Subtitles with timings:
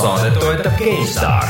[0.00, 1.44] saadet toetab GameStar.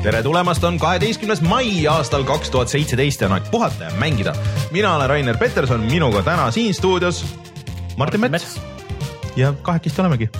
[0.00, 4.34] tere tulemast, on kaheteistkümnes mai aastal kaks tuhat seitseteist ja on aeg puhata ja mängida.
[4.70, 7.24] mina olen Rainer Peterson, minuga täna siin stuudios
[7.96, 8.60] Martin Mets, Mets.
[9.36, 10.30] ja kahekesti olemegi.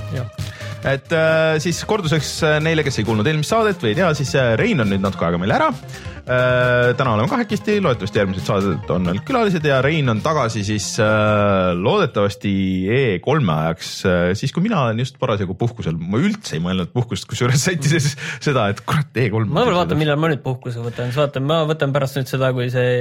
[0.87, 2.31] Et äh, siis korduseks
[2.65, 5.27] neile, kes ei kuulnud eelmist saadet või ei tea, siis äh, Rein on nüüd natuke
[5.27, 6.93] aega meil ära äh,.
[6.97, 11.73] täna oleme kahekesti, loodetavasti järgmised saadet on veel külalised ja Rein on tagasi siis äh,
[11.77, 12.55] loodetavasti
[12.97, 17.29] E3-e ajaks äh,, siis kui mina olen just parasjagu puhkusel, ma üldse ei mõelnud puhkust,
[17.29, 19.45] kusjuures sättides seda, et kurat E3.
[19.53, 22.55] ma veel vaatan, millal ma nüüd puhkuse võtan, siis vaatan, ma võtan pärast nüüd seda,
[22.57, 22.97] kui see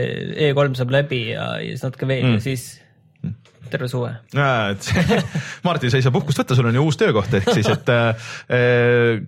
[0.50, 2.40] E3 saab läbi ja, ja siis natuke veel mm.
[2.40, 2.70] ja siis
[3.72, 4.12] terve suve.
[4.36, 4.92] et
[5.68, 8.32] Martin, sa ei saa puhkust võtta, sul on ju uus töökoht, ehk siis, et äh,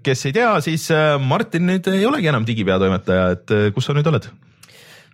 [0.03, 3.97] kes ei tea, siis äh, Martin nüüd ei olegi enam digipeatoimetaja, et äh, kus sa
[3.97, 4.29] nüüd oled?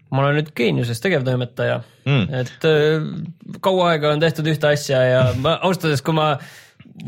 [0.08, 5.58] ma olen nüüd Geeniuses tegevtoimetaja mm., et kaua aega on tehtud ühte asja ja ma
[5.58, 6.30] ausalt öeldes, kui ma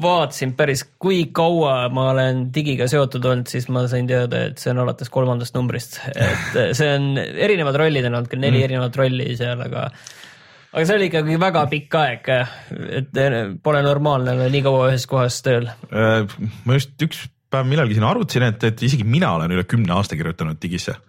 [0.02, 4.74] vaatasin päris, kui kaua ma olen digiga seotud olnud, siis ma sain teada, et see
[4.74, 8.68] on alates kolmandast numbrist, et see on erinevad rollid on olnud, küll neli mm.
[8.68, 9.88] erinevat rolli seal, aga
[10.74, 12.30] aga see oli ikkagi väga pikk aeg,
[13.00, 13.20] et
[13.66, 15.70] pole normaalne olla nii kaua ühes kohas tööl.
[15.90, 16.30] Äh,
[16.66, 20.20] ma just üks päev millalgi siin arvutasin, et, et isegi mina olen üle kümne aasta
[20.20, 21.00] kirjutanud digisse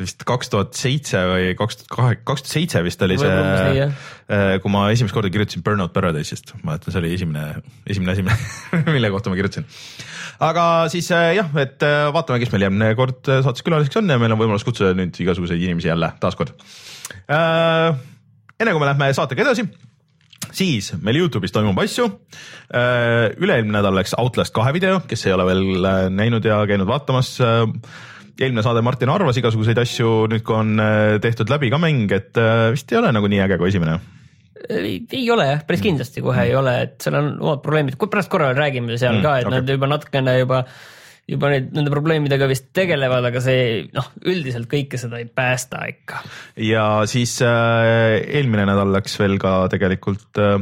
[0.00, 3.88] vist kaks tuhat seitse või kaks tuhat kahe, kaks tuhat seitse vist oli see,
[4.32, 8.24] äh, kui ma esimest korda kirjutasin Burnout Paradise'ist, ma mäletan, see oli esimene, esimene asi,
[8.94, 9.68] mille kohta ma kirjutasin.
[10.48, 11.84] aga siis äh, jah, et
[12.16, 15.60] vaatame, kes meil järgmine kord saates külaliseks on ja meil on võimalus kutsuda nüüd igasuguseid
[15.60, 16.56] inimesi jälle taaskord
[18.62, 19.66] enne kui me lähme saatega edasi,
[20.54, 22.08] siis meil Youtube'is toimub asju.
[22.72, 26.88] Äh, üle-eelmine nädal läks Outlast kahe video, kes ei ole veel äh, näinud ja käinud
[26.90, 27.34] vaatamas.
[27.42, 27.66] Äh,
[28.40, 30.80] eelmine saade Martin arvas igasuguseid asju, nüüd kui on
[31.22, 32.38] tehtud läbi ka mäng, et
[32.72, 34.00] vist ei ole nagu nii äge kui esimene
[34.70, 38.52] ei ole jah, päris kindlasti kohe ei ole, et seal on omad probleemid, pärast korra
[38.56, 39.58] räägime seal mm, ka, et okay.
[39.58, 40.60] nad juba natukene juba
[41.30, 46.22] juba neid, nende probleemidega vist tegelevad, aga see noh, üldiselt kõike seda ei päästa ikka.
[46.68, 50.58] ja siis äh, eelmine nädal läks veel ka tegelikult äh,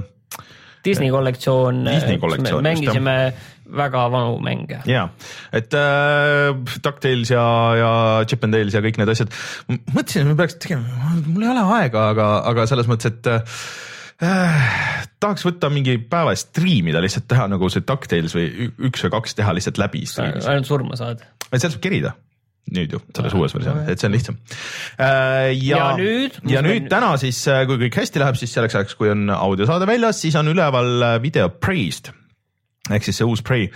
[0.85, 3.17] Disney kollektsioon, Disney kollektsioon, mängisime
[3.77, 4.81] väga vanu mänge.
[4.89, 5.09] ja,
[5.53, 6.53] et äh,
[6.85, 7.45] DuckTales ja,
[7.79, 7.93] ja
[8.29, 9.33] Chip and Dales ja kõik need asjad,
[9.69, 13.63] mõtlesin, et me peaks tegema, mul ei ole aega, aga, aga selles mõttes, et äh,
[14.25, 14.73] äh,
[15.21, 19.55] tahaks võtta mingi päeva striimida, lihtsalt teha nagu see DuckTales või üks või kaks teha
[19.57, 20.05] lihtsalt läbi.
[20.19, 21.25] ainult surma saad.
[21.51, 22.17] et sealt saab kerida
[22.71, 24.39] nüüd ju selles uues versioonis, et see on lihtsam
[25.01, 25.51] äh,.
[25.59, 29.11] ja, nüüd, ja nüüd täna siis, äh, kui kõik hästi läheb, siis selleks ajaks, kui
[29.13, 32.13] on audiosaade väljas, siis on üleval äh, video Praised
[32.91, 33.69] ehk siis see uus Prey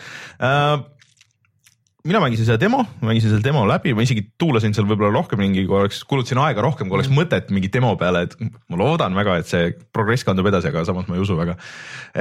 [2.04, 5.62] mina mängisin seda demo, mängisin selle demo läbi, ma isegi tuulasin seal võib-olla rohkem mingi,
[5.64, 7.16] kui oleks, kulutasin aega rohkem, kui oleks mm.
[7.16, 11.08] mõtet mingi demo peale, et ma loodan väga, et see progress kandub edasi, aga samas
[11.08, 11.56] ma ei usu väga.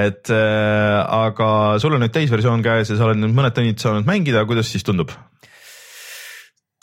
[0.06, 1.50] et äh, aga
[1.84, 4.88] sul on nüüd täisversioon käes ja sa oled nüüd mõned tunnid saanud mängida, kuidas siis
[4.88, 5.12] tundub?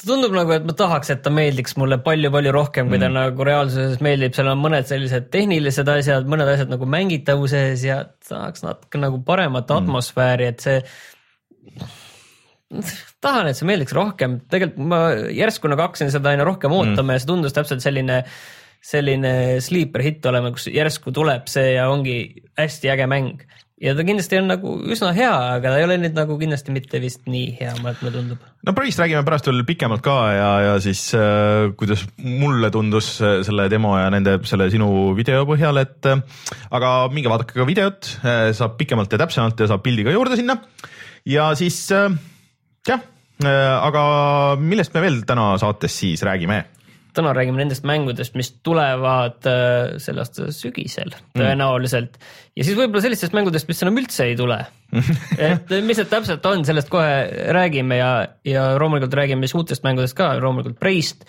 [0.05, 3.07] tundub nagu, et ma tahaks, et ta meeldiks mulle palju-palju rohkem, kui mm.
[3.07, 8.03] ta nagu reaalsuses meeldib, seal on mõned sellised tehnilised asjad, mõned asjad nagu mängitavuses ja
[8.29, 9.89] tahaks natuke nagu paremat mm.
[9.89, 10.79] atmosfääri, et see
[13.25, 15.03] tahan, et see meeldiks rohkem, tegelikult ma
[15.35, 17.15] järsku nagu hakkasin seda aina rohkem ootama mm.
[17.17, 18.23] ja see tundus täpselt selline,
[18.85, 19.33] selline
[19.65, 22.23] sleeper hitt olema, kus järsku tuleb see ja ongi
[22.59, 23.43] hästi äge mäng.
[23.81, 27.01] ja ta kindlasti on nagu üsna hea, aga ta ei ole nüüd nagu kindlasti mitte
[27.03, 28.47] vist nii hea, mulle tundub.
[28.63, 33.67] no Price'ist räägime pärast veel pikemalt ka ja, ja siis äh, kuidas mulle tundus selle
[33.73, 36.23] demo ja nende selle sinu video põhjal, et äh,
[36.71, 40.39] aga minge vaadake ka videot äh,, saab pikemalt ja täpsemalt ja saab pildi ka juurde
[40.39, 40.61] sinna
[41.27, 42.13] ja siis äh,
[42.89, 43.07] jah,
[43.45, 44.03] äh, aga
[44.61, 46.65] millest me veel täna saates siis räägime?
[47.11, 51.41] täna räägime nendest mängudest, mis tulevad äh, selle aasta sügisel mm.
[51.41, 52.35] tõenäoliselt mm.
[52.61, 54.61] ja siis võib-olla sellistest mängudest, mis enam üldse ei tule
[55.51, 58.13] et mis need täpselt on, sellest kohe räägime ja,
[58.47, 61.27] ja loomulikult räägime siis uutest mängudest ka, loomulikult Preist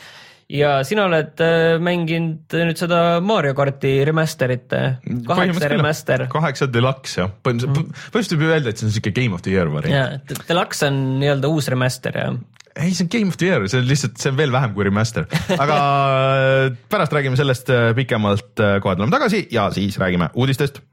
[0.52, 6.26] ja sina oled äh, mänginud nüüd seda Mario karti remaster'it, äh, kaheksa remaster.
[6.32, 9.72] kaheksa deluxe jah, põhimõtteliselt võib ju öelda, et see on siuke game of the year
[9.72, 10.28] variant.
[10.28, 12.36] jaa, deluxe on nii-öelda uus remaster jah
[12.72, 14.86] ei, see on Game of the Year, see on lihtsalt, see on veel vähem kui
[14.88, 15.28] remaster,
[15.58, 20.84] aga äh, pärast räägime sellest pikemalt, kohe tuleme tagasi ja siis räägime uudistest.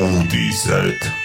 [0.00, 1.19] uudised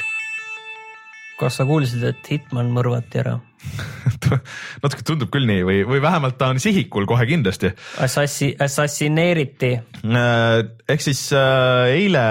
[1.39, 3.39] kas sa kuulsid, et Hitman mõrvati ära?
[4.83, 7.71] natuke tundub küll nii või, või vähemalt ta on sihikul kohe kindlasti.
[8.03, 9.71] Assassi, assassineeriti.
[10.05, 10.59] Äh,
[10.91, 12.25] ehk siis äh, eile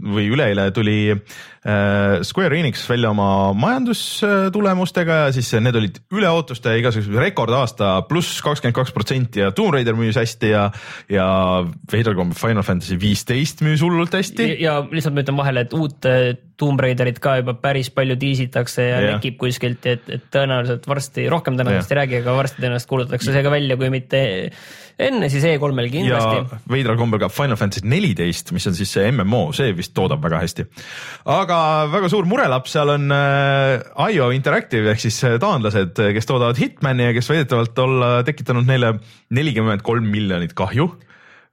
[0.00, 0.98] või üleeile tuli
[1.62, 8.76] Square Enix välja oma majandustulemustega ja siis need olid üle ootuste igasuguse rekordaasta pluss kakskümmend
[8.76, 10.68] kaks protsenti ja Tomb Raider müüs hästi ja,
[11.12, 11.26] ja
[11.92, 14.52] veidral kombel Final Fantasy viisteist müüs hullult hästi.
[14.62, 16.06] ja lihtsalt ma ütlen vahele, et uut
[16.58, 21.58] Tomb Raiderit ka juba päris palju diisitakse ja lekib kuskilt, et, et tõenäoliselt varsti, rohkem
[21.58, 24.22] tõenäoliselt ei räägi, aga varsti tõenäoliselt kuulutatakse see ka välja, kui mitte
[24.98, 26.40] enne siis E3-l kindlasti.
[26.42, 30.22] ja veidral kombel ka Final Fantasy neliteist, mis on siis see MMO, see vist toodab
[30.24, 30.66] väga hästi.
[31.34, 31.58] aga
[31.92, 37.10] väga suur murelaps seal on äh, IO Interactive ehk siis äh, taanlased, kes toodavad Hitmani
[37.10, 38.96] ja kes väidetavalt olla tekitanud neile
[39.34, 40.90] nelikümmend kolm miljonit kahju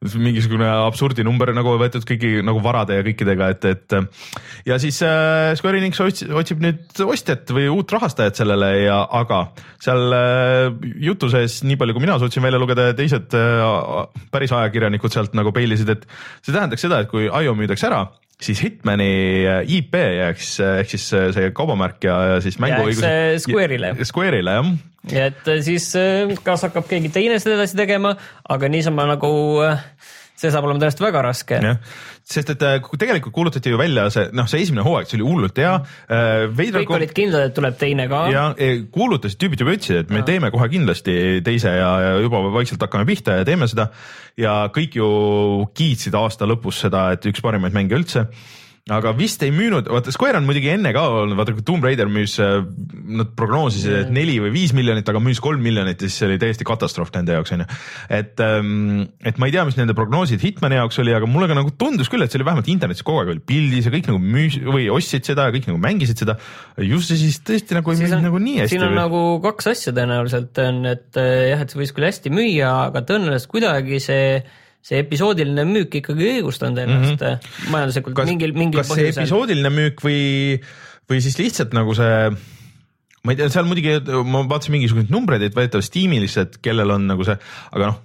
[0.03, 5.53] mingisugune absurdi number nagu võetud kõigi nagu varade ja kõikidega, et, et ja siis äh,
[5.57, 9.41] Square Enix otsib nüüd ostjat või uut rahastajat sellele ja, aga
[9.81, 10.67] seal äh,
[11.07, 14.03] jutu sees, nii palju kui mina suutsin välja lugeda ja teised äh,
[14.33, 16.05] päris ajakirjanikud sealt nagu peilisid, et
[16.41, 18.05] see tähendaks seda, et kui IO müüdakse ära
[18.41, 19.11] siis Hitmani
[19.77, 23.05] IP jääks ehk siis see kaubamärk ja, siis mänguõigus.
[23.45, 23.93] Square'ile.
[24.03, 24.73] Square'ile jah.
[25.13, 25.87] ja et siis
[26.43, 28.15] kas hakkab keegi teine seda edasi tegema,
[28.49, 29.31] aga niisama nagu
[30.35, 31.59] see saab olema tõesti väga raske.
[32.25, 35.61] sest et äh, tegelikult kuulutati ju välja see, noh, see esimene hooaeg, see oli hullult
[35.61, 35.75] hea.
[36.09, 38.25] Äh, kõik olid kindlad, et tuleb teine ka.
[38.33, 38.45] ja
[38.91, 40.27] kuulutasid, tüübid juba ütlesid, et me ja.
[40.31, 41.15] teeme kohe kindlasti
[41.45, 43.89] teise ja, ja juba vaikselt hakkame pihta ja teeme seda.
[44.37, 45.09] ja kõik ju
[45.77, 48.27] kiitsid aasta lõpus seda, et üks parimaid mänge üldse
[48.85, 52.05] aga vist ei müünud, vaata Square on muidugi enne ka olnud, vaata kui Tomb Raider
[52.05, 52.59] müüs, äh,
[53.17, 56.37] nad prognoosisid, et neli või viis miljonit, aga müüs kolm miljonit ja siis see oli
[56.41, 57.65] täiesti katastroof nende jaoks onju.
[58.13, 61.57] et, ähm, et ma ei tea, mis nende prognoosid Hitmani jaoks oli, aga mulle ka
[61.57, 64.21] nagu tundus küll, et see oli vähemalt internetis kogu aeg oli pildis ja kõik nagu
[64.21, 66.37] müüs või ostsid seda ja kõik nagu mängisid seda.
[66.77, 68.75] just ja siis tõesti nagu ei müünud nagu nii hästi.
[68.75, 68.99] siin on või?
[69.01, 73.01] nagu kaks asja tõenäoliselt on, et äh, jah, et see võis küll hästi müüa, aga
[73.01, 74.29] tõenäoliselt kuidagi see
[74.85, 77.71] see episoodiline müük ikkagi õigustanud ennast mm -hmm.
[77.73, 79.13] majanduslikult kas, mingil, mingil kas põhjusel.
[79.13, 80.19] see episoodiline müük või,
[81.09, 82.29] või siis lihtsalt nagu see
[83.25, 83.97] ma ei tea, seal muidugi
[84.29, 87.37] ma vaatasin mingisuguseid numbreid, et väidetavalt Steamis, et kellel on nagu see,
[87.73, 88.03] aga noh,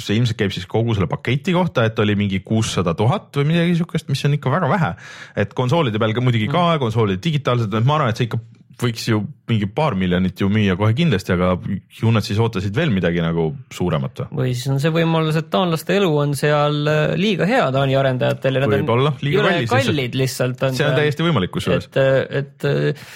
[0.00, 3.76] see ilmselt käib siis kogu selle paketi kohta, et oli mingi kuussada tuhat või midagi
[3.80, 4.94] siukest, mis on ikka väga vähe.
[5.36, 6.82] et konsoolide peal ka muidugi ka, mhm.
[6.86, 8.40] konsoolid digitaalsed, ma arvan, et see ikka
[8.80, 11.54] võiks ju mingi paar miljonit ju müüa kohe kindlasti, aga
[12.00, 14.38] ju nad siis ootasid veel midagi nagu suuremat või?
[14.40, 18.58] või siis on see võimalus, et taanlaste elu on seal äh, liiga hea Taani arendajatel
[18.58, 20.70] ja nad on jõle kallid lihtsalt.
[20.76, 21.90] see on täiesti võimalik kusjuures.
[21.90, 23.10] et, äh, et äh,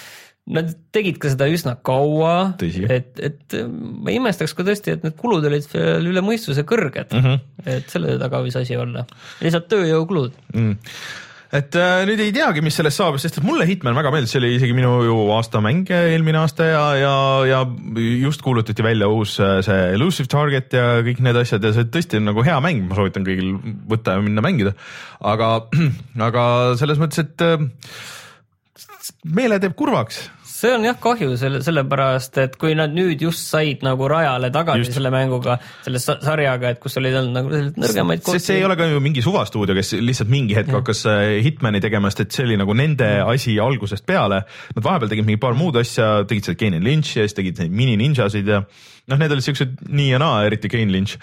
[0.54, 5.46] nad tegid ka seda üsna kaua, et, et ma imestaks ka tõesti, et need kulud
[5.48, 7.24] olid veel üle mõistuse kõrged mm.
[7.24, 7.68] -hmm.
[7.78, 9.06] et selle taga võis asi olla,
[9.40, 10.74] lihtsalt tööjõukulud mm
[11.54, 14.40] et äh, nüüd ei teagi, mis sellest saab, sest et mulle Hitman väga meeldis, see
[14.40, 17.14] oli isegi minu ju aastamäng eelmine aasta ja, ja,
[17.46, 17.60] ja
[18.24, 22.18] just kuulutati välja uus äh, see Elusive Target ja kõik need asjad ja see tõesti
[22.18, 23.54] on nagu hea mäng, ma soovitan kõigil
[23.90, 24.74] võtta ja minna mängida.
[25.22, 25.52] aga,
[26.28, 26.46] aga
[26.80, 27.68] selles mõttes, et äh,
[29.24, 30.24] meele teeb kurvaks
[30.54, 34.84] see on jah kahju selle, sellepärast et kui nad nüüd just said nagu rajale tagasi
[34.84, 34.96] just.
[34.96, 35.56] selle mänguga,
[35.86, 38.42] selle sarjaga, et kus olid olnud nagu nõrgemaid kohti.
[38.42, 40.78] see ei ole ka ju mingi suvastuudio, kes lihtsalt mingi hetk ja.
[40.78, 44.44] hakkas äh, Hitmani tegema, sest et see oli nagu nende asi algusest peale.
[44.76, 47.74] Nad vahepeal tegid mingi paar muud asja, tegid seda Kane Lynch'i ja siis tegid neid
[47.74, 51.18] mini-ninjasid ja noh, need olid siuksed nii ja naa, eriti Kane Lynch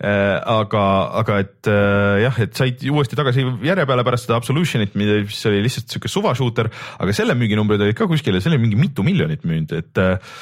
[0.00, 0.82] aga,
[1.22, 5.62] aga et äh, jah, et said uuesti tagasi järje peale pärast seda Absolutionit, mis oli
[5.64, 6.68] lihtsalt sihuke suva shooter,
[7.00, 10.36] aga selle müüginumbrid olid ka kuskil ja see oli mingi mitu miljonit müünud, et äh,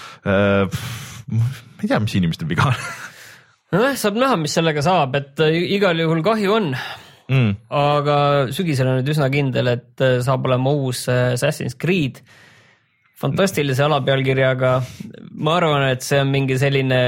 [1.31, 1.49] ma
[1.83, 2.85] ei tea, mis inimestel viga on.
[3.75, 6.71] Nojah, saab näha, mis sellega saab, et igal juhul kahju on.
[7.25, 7.55] Mm..
[7.73, 8.17] aga
[8.53, 12.19] sügisel on nüüd üsna kindel, et saab olema uus Assassin's Creed
[13.21, 14.73] fantastilise alapealkirjaga.
[15.45, 16.99] ma arvan, et see on mingi selline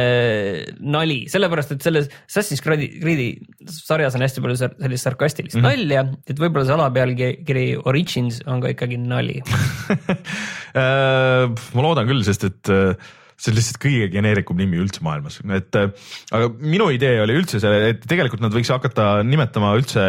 [0.83, 3.29] nali, sellepärast et selles Assassin's Creed'i
[3.71, 5.69] sarjas on hästi palju sellist sarkastilist mm -hmm.
[5.71, 9.39] nalja, et võib-olla see alapealkiri Origins on ka ikkagi nali
[10.83, 12.95] äh, ma loodan küll, sest et äh,
[13.37, 15.91] see on lihtsalt kõige geneerikum nimi üldse maailmas, et äh,
[16.33, 20.03] aga minu idee oli üldse see, et tegelikult nad võiks hakata nimetama üldse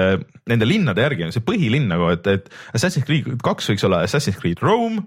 [0.48, 4.62] nende linnade järgi, see põhilinn nagu, et, et Assassin's Creed kaks võiks olla Assassin's Creed
[4.62, 5.06] Rome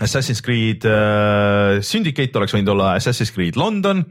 [0.00, 4.04] Assassin's Creed äh, Syndicate oleks võinud olla Assassin's Creed London.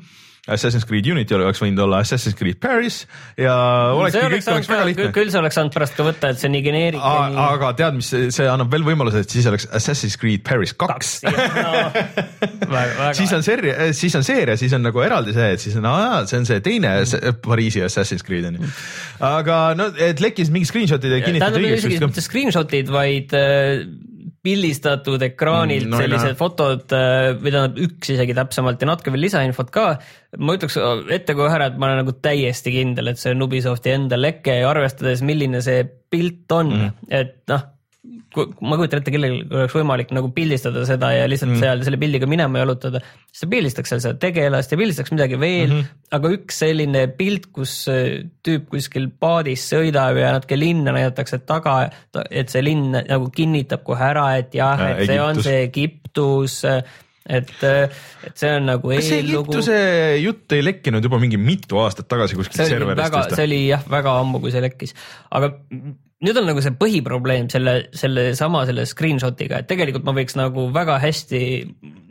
[0.49, 3.03] Assassin's Creed Unity oleks võinud olla Assassin's Creed Paris
[3.37, 3.53] ja
[3.93, 5.09] olekski kõik oleks väga lihtne.
[5.13, 7.03] küll sa oleks saanud pärast ka võtta, et see nii geneerik.
[7.03, 11.19] aga tead, mis see annab veel võimaluse, et siis oleks Assassin's Creed Paris kaks.
[13.19, 15.89] siis on seeria, eh, siis on seeria, siis on nagu eraldi see, et siis on,
[16.29, 17.41] see on see teine mm.
[17.45, 18.73] Pariisi Assassin's Creed on ju.
[19.29, 21.59] aga no, et lekkis mingi screenshot'id ja kinnitati.
[21.59, 23.83] tähendab isegi mitte screenshot'id, vaid äh,
[24.49, 26.39] pildistatud ekraanilt mm, no, sellised no.
[26.39, 29.87] fotod või tähendab üks isegi täpsemalt ja natuke veel lisainfot ka.
[30.41, 30.79] ma ütleks
[31.15, 34.59] ette kohe ära, et ma olen nagu täiesti kindel, et see on Ubisofti enda leke
[34.61, 37.67] ja arvestades, milline see pilt on mm., et noh
[38.61, 41.63] ma kujutan ette, kellelgi oleks võimalik nagu pildistada seda ja lihtsalt mm.
[41.63, 45.71] seal selle pildiga minema jalutada, siis ta pildistaks seal seda tegelast ja pildistaks midagi veel
[45.71, 45.99] mm, -hmm.
[46.17, 47.75] aga üks selline pilt, kus
[48.45, 51.81] tüüp kuskil paadis sõidab ja natuke linna näidatakse taga,
[52.29, 55.29] et see linn nagu kinnitab kohe ära, et jah, et see Egiptus.
[55.29, 56.57] on see Egiptus
[57.29, 57.55] et,
[58.25, 59.79] et see on nagu kas see Egiptuse
[60.23, 63.35] jutt ei lekkinud juba mingi mitu aastat tagasi kuskilt serverist?
[63.35, 64.95] see oli jah, väga ammu, kui see lekkis,
[65.29, 65.53] aga
[66.19, 70.65] nüüd on nagu see põhiprobleem selle, selle sama selle screenshot'iga, et tegelikult ma võiks nagu
[70.75, 71.39] väga hästi,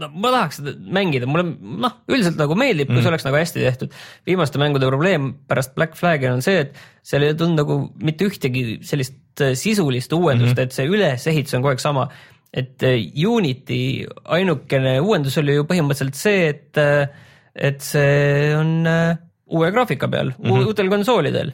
[0.00, 1.44] no ma tahaks seda mängida, mulle
[1.84, 3.04] noh, üldiselt nagu meeldib, kui mm.
[3.04, 3.98] see oleks nagu hästi tehtud.
[4.28, 8.64] viimaste mängude probleem pärast Black Flag'i on see, et seal ei tulnud nagu mitte ühtegi
[8.88, 10.64] sellist äh, sisulist uuendust mm, -hmm.
[10.64, 12.08] et see ülesehitus on kogu aeg sama.
[12.48, 12.96] et äh,
[13.28, 17.08] Unity ainukene uuendus oli ju põhimõtteliselt see, et, äh,
[17.54, 20.64] et see on uue graafika peal mm, -hmm.
[20.64, 21.52] uutel konsoolidel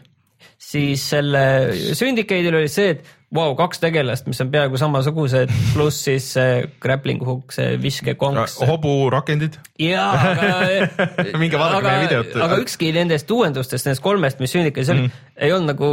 [0.58, 1.44] siis selle
[1.94, 7.22] Syndicate'il oli see, et wow,, kaks tegelast, mis on peaaegu samasugused, pluss siis see grappling
[7.26, 8.60] hook, see viskekonks.
[8.68, 9.58] hoburakendid.
[9.82, 10.50] jaa, aga
[11.42, 12.36] minge vaadake meie videot.
[12.46, 15.90] aga ükski nendest uuendustest, nendest kolmest, mis Syndicate'is oli mm., ei olnud nagu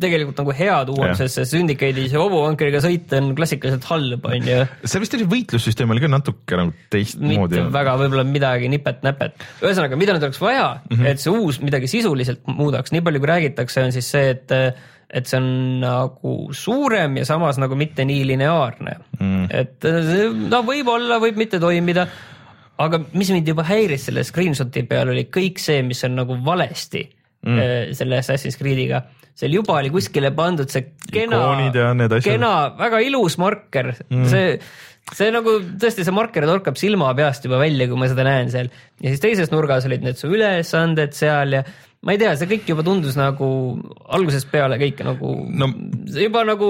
[0.00, 4.60] tegelikult nagu head uuendused, sest Syndicate'is hobuvankriga sõit on klassikaliselt halb, on ju.
[4.88, 7.58] see vist oli võitlussüsteem oli ka natuke nagu teistmoodi.
[7.58, 9.48] mitte väga, võib-olla midagi nipet-näpet.
[9.60, 11.10] ühesõnaga, mida nüüd oleks vaja mm, -hmm.
[11.12, 14.56] et see uus midagi sisuliselt muudaks, nii palju kui räägitakse, on siis see, et
[15.08, 15.50] et see on
[15.80, 18.96] nagu suurem ja samas nagu mitte nii lineaarne.
[19.18, 19.46] Mm..
[19.50, 19.86] et
[20.52, 22.06] no võib-olla, võib mitte toimida,
[22.78, 27.06] aga mis mind juba häiris selle screenshot'i peal oli kõik see, mis on nagu valesti
[27.08, 27.62] mm.
[27.62, 29.02] Äh, selle Assassin's Creed'iga.
[29.38, 31.38] Seal juba oli kuskile pandud see kena,
[32.24, 33.92] kena, väga ilus marker.
[34.10, 34.58] Mm., see
[35.16, 38.68] see nagu tõesti, see marker torkab silma peast juba välja, kui ma seda näen seal.
[39.00, 41.62] Ja siis teises nurgas olid need su ülesanded seal ja
[42.06, 43.48] ma ei tea, see kõik juba tundus nagu
[44.14, 45.68] algusest peale kõik nagu no,
[46.14, 46.68] juba nagu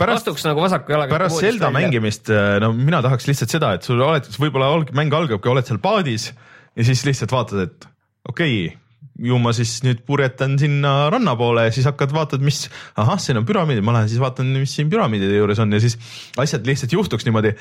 [0.00, 1.14] pärast, astuks nagu vasaku jalaga.
[1.14, 1.76] pärast Zelda välja.
[1.78, 5.78] mängimist, äh, no mina tahaks lihtsalt seda, et sul oled, võib-olla mäng algabki, oled seal
[5.82, 6.32] paadis
[6.74, 7.88] ja siis lihtsalt vaatad, et
[8.28, 8.83] okei okay,
[9.22, 12.64] ju ma siis nüüd purjetan sinna ranna poole ja siis hakkad vaatad, mis,
[12.98, 15.94] ahah, siin on püramiidid, ma lähen siis vaatan, mis siin püramiidide juures on ja siis
[16.40, 17.54] asjad lihtsalt juhtuks niimoodi.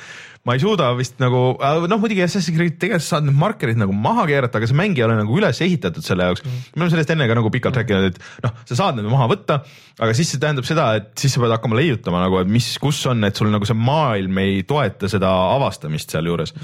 [0.44, 1.44] ma ei suuda vist nagu,
[1.88, 5.06] noh muidugi Assassin's Creed tegelikult saad need markerid nagu maha keerata, aga see mäng ei
[5.06, 6.44] ole nagu üles ehitatud selle jaoks.
[6.44, 6.66] Mm..
[6.74, 9.60] me oleme sellest enne ka nagu pikalt rääkinud, et noh, sa saad need maha võtta,
[10.02, 13.00] aga siis see tähendab seda, et siis sa pead hakkama leiutama nagu, et mis, kus
[13.12, 16.56] on, et sul nagu see maailm ei toeta seda avastamist sealjuures.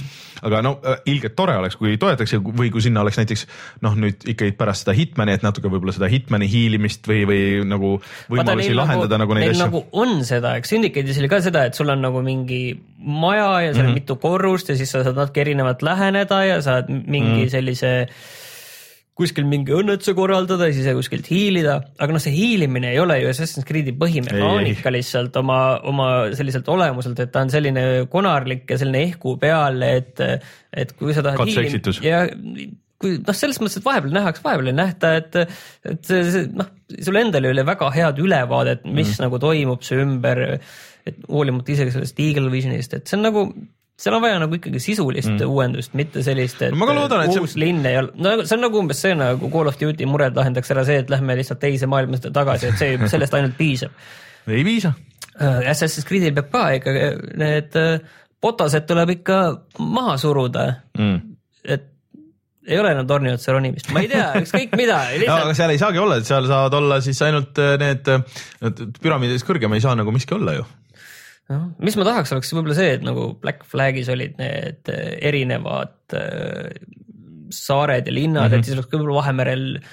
[0.43, 3.45] aga no ilgelt tore oleks, kui toetaks või kui sinna oleks näiteks
[3.85, 7.93] noh, nüüd ikkagi pärast seda Hitmani, et natuke võib-olla seda Hitmani hiilimist või, või nagu
[8.31, 9.67] võimalusi Vaata, lahendada nagu, nagu neid asju.
[9.67, 12.63] nagu on seda, eks Syndicate'is oli ka seda, et sul on nagu mingi
[12.99, 14.01] maja ja seal on mm -hmm.
[14.01, 17.49] mitu korrust ja siis sa saad natuke erinevalt läheneda ja saad mingi mm -hmm.
[17.49, 17.93] sellise
[19.19, 23.31] kuskil mingi õnnetuse korraldada ja siis kuskilt hiilida, aga noh, see hiilimine ei ole ju
[23.31, 25.59] Assassin's Creed'i põhimehaanika lihtsalt oma,
[25.89, 30.23] oma selliselt olemuselt, et ta on selline konarlik ja selline ehku peal, et,
[30.71, 32.23] et kui sa tahad hiilida ja
[32.99, 35.35] kui noh, selles mõttes, et vahepeal nähakse, vahepeal ei nähta, et,
[35.87, 36.69] et see, see noh,
[37.05, 39.25] sul endal ei ole väga head ülevaadet, mis mm.
[39.25, 40.45] nagu toimub su ümber.
[41.07, 43.43] et hoolimata isegi sellest Eagle Visionist, et see on nagu,
[43.99, 45.47] seal on vaja nagu ikkagi sisulist mm.
[45.47, 47.63] uuendust, mitte sellist, et ma loodan, et uus see...
[47.63, 50.75] linn ei ole, no see on nagu umbes see nagu Call of Duty mured lahendaks
[50.75, 53.95] ära see, et lähme lihtsalt teise maailmasõtta tagasi, et see, sellest ainult piisab.
[54.49, 54.91] ei piisa.
[55.39, 56.93] Äh, Assassin's Creed'il peab ka ikka
[57.39, 57.79] need
[58.43, 59.39] botased äh, tuleb ikka
[59.79, 60.67] maha suruda
[60.99, 61.17] mm.
[61.63, 61.87] et
[62.67, 65.31] ei ole enam torni otsa ronimist, ma ei tea, ükskõik mida lihtsalt...
[65.31, 68.11] no, aga seal ei saagi olla, et seal saavad olla siis ainult äh, need,
[68.65, 70.67] need püramiididest kõrgem ei saa nagu miski olla ju
[71.53, 76.17] noh, mis ma tahaks, oleks võib-olla see, et nagu Black Flagis olid need äh, erinevad
[76.17, 76.69] äh,
[77.49, 78.59] saared ja linnad mm, -hmm.
[78.59, 79.89] et siis oleks võib-olla Vahemerel äh,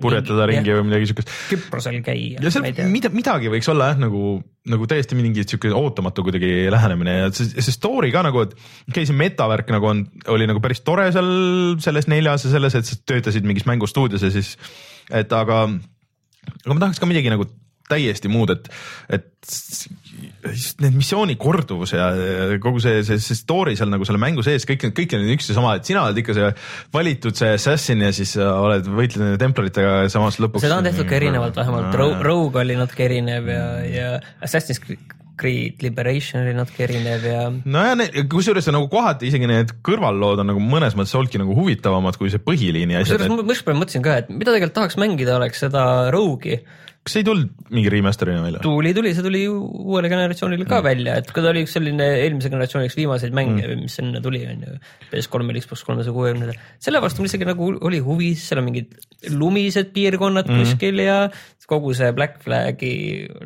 [0.00, 1.32] purjetada ringi või midagi siukest.
[1.50, 2.40] Küprosel käia.
[2.40, 4.34] ja seal mida, midagi võiks olla jah, nagu,
[4.70, 8.92] nagu täiesti mingi siuke ootamatu kuidagi lähenemine ja see, see story ka nagu, et okei
[8.94, 11.32] okay,, see metavärk nagu on, oli nagu päris tore seal
[11.84, 14.54] selles neljas ja selles, et sa töötasid mingis mängustuudios ja siis,
[15.12, 15.66] et aga,
[16.64, 17.48] aga ma tahaks ka midagi nagu
[17.90, 18.70] täiesti muud, et,
[19.10, 19.28] et
[20.48, 22.08] just need missiooni korduvus ja
[22.62, 25.56] kogu see, see, see story seal nagu selle mängu sees, kõik, kõik on üks ja
[25.56, 26.50] sama, et sina oled ikka see
[26.94, 30.64] valitud see assassin ja siis oled, võitled nende templaritega ja samas lõpuks.
[30.64, 34.10] seda on tehtud ka erinevalt, vähemalt Rogue oli natuke erinev ja, ja
[34.44, 34.82] Assassin's
[35.40, 37.46] Creed Liberation oli natuke erinev ja.
[37.48, 42.32] nojah, kusjuures nagu kohati isegi need kõrvallood on nagu mõnes mõttes olnudki nagu huvitavamad kui
[42.32, 43.20] see põhiliini asjad.
[43.20, 46.60] kusjuures ma mõttes mõtlesin ka, et mida tegelikult tahaks mängida, oleks seda Rogue'i
[47.10, 48.62] kas ei tulnud mingi remaster'ina välja?
[48.62, 50.86] tuli, tuli, see tuli uuele generatsioonile ka mm.
[50.86, 54.22] välja, et kui ta oli üks selline eelmise generatsiooni üks viimaseid mänge mm., mis enne
[54.22, 54.76] tuli, on ju,
[55.10, 56.60] PS3-l, Xbox kolmesaja kuuekümnendal.
[56.82, 58.94] selle vastu mul isegi nagu oli huvi, seal on mingid
[59.34, 60.62] lumised piirkonnad mm.
[60.62, 61.18] kuskil ja
[61.70, 62.94] kogu see Black Flagi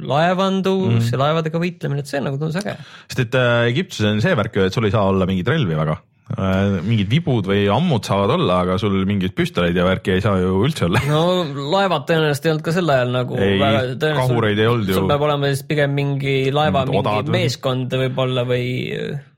[0.00, 1.12] laevandus mm.
[1.12, 2.76] ja laevadega võitlemine, et see nagu tundus äge.
[3.08, 5.76] sest et äh, Egiptuses on see värk ju, et sul ei saa olla mingeid relvi
[5.76, 5.98] väga
[6.34, 10.56] mingid vibud või ammud saavad olla, aga sul mingeid püstoleid ja värki ei saa ju
[10.66, 11.02] üldse olla.
[11.08, 13.60] no laevad tõenäoliselt ei olnud ka sel ajal nagu ei,
[14.02, 14.98] kahureid ei olnud ju.
[14.98, 17.30] sul peab olema siis pigem mingi laeva mingi odad.
[17.34, 18.66] meeskond võib-olla või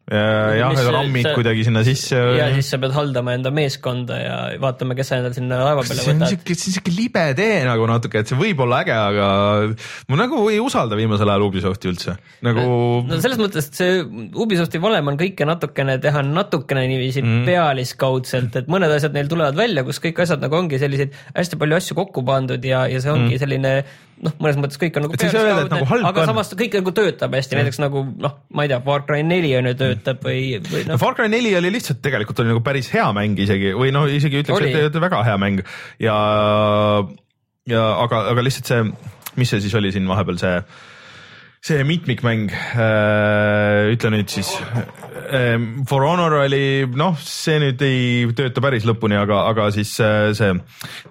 [0.07, 2.15] jah, rammid kuidagi sinna sisse.
[2.39, 6.05] ja siis sa pead haldama enda meeskonda ja vaatama, kes sa endale sinna laeva peale
[6.07, 6.31] võtad.
[6.31, 9.27] see on siuke libe tee nagu natuke, et see võib olla äge, aga
[10.13, 12.69] ma nagu ei usalda viimasel ajal Ubisofti üldse nagu.
[13.09, 13.99] no selles mõttes, et see
[14.47, 17.43] Ubisofti valem on kõike natukene teha natukene niiviisi mm.
[17.51, 21.83] pealiskaudselt, et mõned asjad neil tulevad välja, kus kõik asjad nagu ongi selliseid hästi palju
[21.83, 23.43] asju kokku pandud ja, ja see ongi mm.
[23.43, 23.75] selline
[24.25, 26.31] noh, mõnes mõttes kõik on nagu pealiskaudne nagu, aga on.
[26.31, 29.69] samas kõik nagu töötab hästi, näiteks nagu noh, ma ei tea, Far Cry neli on
[29.71, 31.01] ju töötab või, või noh.
[31.03, 34.43] Far Cry neli oli lihtsalt tegelikult oli nagu päris hea mäng isegi või noh, isegi
[34.45, 35.63] ütleks, et väga hea mäng
[36.03, 36.19] ja,
[37.69, 38.85] ja aga, aga lihtsalt see,
[39.41, 40.61] mis see siis oli siin vahepeal see
[41.67, 44.87] see mitmikmäng äh,, ütle nüüd siis äh,.
[45.91, 50.53] For Honor oli noh, see nüüd ei tööta päris lõpuni, aga, aga siis äh, see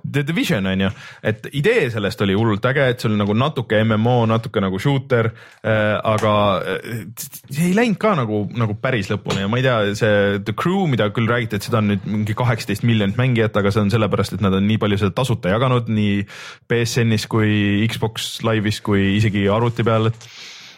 [0.06, 0.92] The Division on ju,
[1.28, 5.32] et idee sellest oli hullult äge, et see oli nagu natuke MMO, natuke nagu shooter
[5.34, 6.36] äh,, aga
[7.50, 10.86] see ei läinud ka nagu, nagu päris lõpuni ja ma ei tea, see The Crew,
[10.92, 14.38] mida küll räägiti, et seda on nüüd mingi kaheksateist miljonit mängijat, aga see on sellepärast,
[14.38, 16.24] et nad on nii palju seda tasuta jaganud nii
[16.72, 20.32] BSN-is kui Xbox Live'is kui isegi arvuti peal, et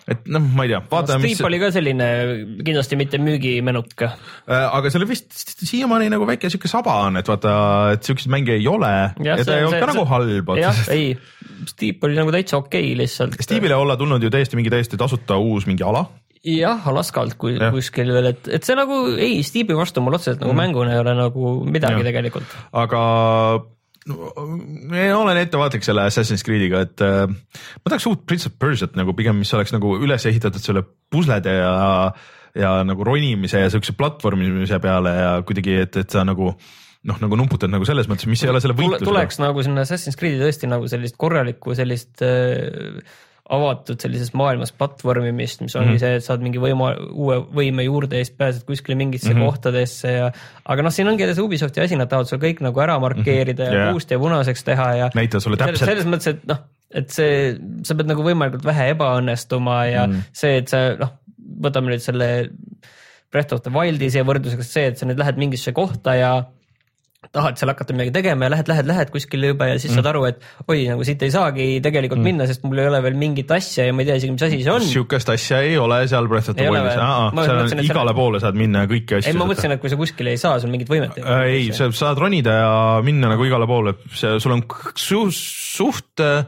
[0.07, 1.27] et noh, ma ei tea, vaatame no,.
[1.27, 1.45] Steep mis...
[1.49, 2.09] oli ka selline
[2.63, 4.13] kindlasti mitte müügimenuk äh,.
[4.47, 7.55] aga seal vist siiamaani nagu väike sihuke saba on, et vaata,
[7.97, 10.93] et siukseid mänge ei ole ja, ja ta ei olnud ka nagu halb otseselt.
[10.95, 11.11] ei,
[11.67, 13.35] Steep oli nagu täitsa okei okay, lihtsalt.
[13.41, 16.05] Steepile olla tulnud ju täiesti mingi täiesti tasuta uus mingi ala
[16.47, 17.71] jah, Alaskalt kui ja.
[17.73, 20.61] kuskil veel, et, et see nagu ei, Steepi vastu mul otseselt nagu mm.
[20.63, 22.07] mänguna ei ole nagu midagi ja.
[22.11, 22.53] tegelikult.
[22.77, 23.01] aga
[24.07, 24.31] no,
[25.19, 29.39] olen ettevaatlik selle Assassin's Creed'iga, et äh, ma tahaks uut Prince of Persiat nagu pigem,
[29.41, 31.77] mis oleks nagu üles ehitatud selle puslede ja,
[32.57, 36.53] ja nagu ronimise ja siukse platvormimise peale ja kuidagi, et, et sa nagu
[37.07, 39.07] noh, nagu nuputad nagu selles mõttes, mis ei ole selle võitlusega.
[39.07, 42.99] tuleks nagu sinna Assassin's Creed'i tõesti nagu sellist korralikku sellist äh,
[43.49, 46.01] avatud sellises maailmas platvormimist, mis ongi mm -hmm.
[46.03, 49.45] see, et saad mingi võima, uue võime juurde ja siis pääsed kuskile mingisse mm -hmm.
[49.45, 50.31] kohtadesse ja
[50.65, 53.69] aga noh, siin ongi see Ubisofti asi, nad tahavad sul kõik nagu ära markeerida mm
[53.69, 53.73] -hmm.
[53.73, 53.93] ja yeah.
[53.93, 55.89] puust ja punaseks teha ja näita sulle täpselt.
[55.89, 56.59] selles mõttes, et noh,
[56.91, 60.21] et see, sa pead nagu võimalikult vähe ebaõnnestuma ja mm -hmm.
[60.33, 61.15] see, et sa noh,
[61.63, 62.49] võtame nüüd selle
[63.31, 66.31] Breath of the Wildi siia võrdluseks, see, et sa nüüd lähed mingisse kohta ja
[67.35, 69.99] tahad seal hakata midagi tegema ja lähed, lähed, lähed kuskile juba ja siis mm.
[69.99, 72.29] saad aru, et oi, nagu siit ei saagi tegelikult mm.
[72.31, 74.59] minna, sest mul ei ole veel mingit asja ja ma ei tea isegi, mis asi
[74.63, 74.85] see on.
[74.87, 78.13] sihukest asja ei ole seal Breath of the Wildis, seal on igale seal...
[78.21, 79.33] poole saad minna ja kõiki asju.
[79.33, 81.41] ei, ma mõtlesin, et kui sa kuskile ei saa, sul mingit võimet ei ole.
[81.51, 82.71] ei, sa saad ronida ja
[83.05, 84.63] minna nagu igale poole, see, sul on
[84.97, 86.47] su suht äh,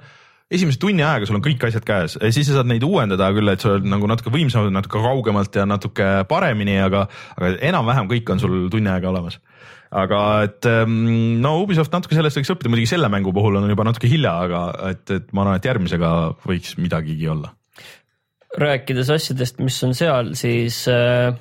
[0.49, 3.61] esimese tunni ajaga sul on kõik asjad käes, siis sa saad neid uuendada küll, et
[3.61, 7.05] sul nagu natuke võimsamalt, natuke kaugemalt ja natuke paremini, aga,
[7.37, 9.37] aga enam-vähem kõik on sul tunni aega olemas
[9.89, 10.97] aga et ehm,
[11.41, 14.63] no Ubisoft natuke sellest võiks õppida, muidugi selle mängu puhul on juba natuke hilja, aga
[14.91, 16.11] et, et ma arvan, et järgmisega
[16.45, 17.55] võiks midagigi olla.
[18.59, 21.33] rääkides asjadest, mis on seal, siis äh,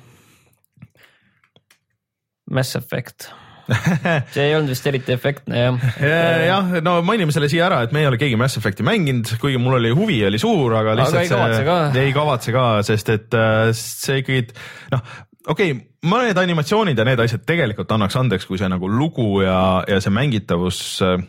[2.49, 3.29] Mass Effect
[4.33, 5.89] see ei olnud vist eriti efektne jah.
[6.01, 9.61] jah, no mainime selle siia ära, et me ei ole keegi Mass Effect'i mänginud, kuigi
[9.61, 11.77] mul oli huvi oli suur, aga lihtsalt aga ei kavatse ka.
[12.01, 14.47] ei kavatse ka, sest et äh, see ikkagi
[14.95, 15.05] noh,
[15.45, 19.83] okei okay,, mõned animatsioonid ja need asjad tegelikult annaks andeks, kui see nagu lugu ja,
[19.89, 21.19] ja see mängitavus äh,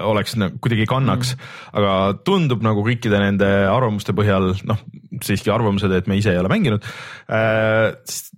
[0.00, 1.94] oleks nagu kuidagi kannaks mm., aga
[2.26, 4.80] tundub nagu kõikide nende arvamuste põhjal, noh
[5.24, 6.84] siiski arvamused, et me ise ei ole mänginud
[7.26, 7.96] äh,.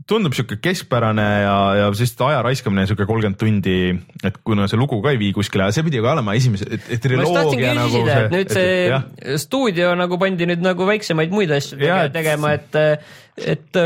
[0.09, 3.77] tundub sihuke keskpärane ja, ja siis aja raiskamine sihuke kolmkümmend tundi,
[4.25, 7.75] et kuna see lugu ka ei vii kuskile, see pidi ka olema esimese, et triloogia
[7.79, 8.31] nagu küsida, see.
[8.33, 11.79] nüüd see et, et, stuudio nagu pandi nüüd nagu väiksemaid muid asju
[12.17, 12.81] tegema, et,
[13.37, 13.85] et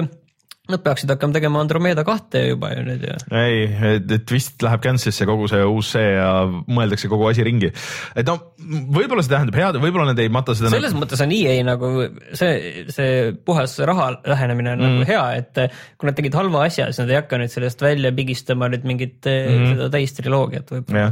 [0.67, 3.15] Nad peaksid hakkama tegema Andromeda kahte juba ju nüüd ju.
[3.39, 6.31] ei, et, vist läheb Kansas'isse kogu see uus see ja
[6.67, 7.71] mõeldakse kogu asi ringi.
[8.19, 8.35] et no
[8.67, 10.73] võib-olla see tähendab head, võib-olla nad ei mata seda.
[10.75, 11.05] selles nagu...
[11.05, 11.91] mõttes on EA nagu
[12.35, 13.13] see, see
[13.47, 15.05] puhas raha lähenemine on nagu mm.
[15.05, 18.11] nagu hea, et kui nad tegid halva asja, siis nad ei hakka nüüd sellest välja
[18.17, 19.71] pigistama nüüd mingit mm.
[19.71, 21.07] seda täistriloogiat võib-olla.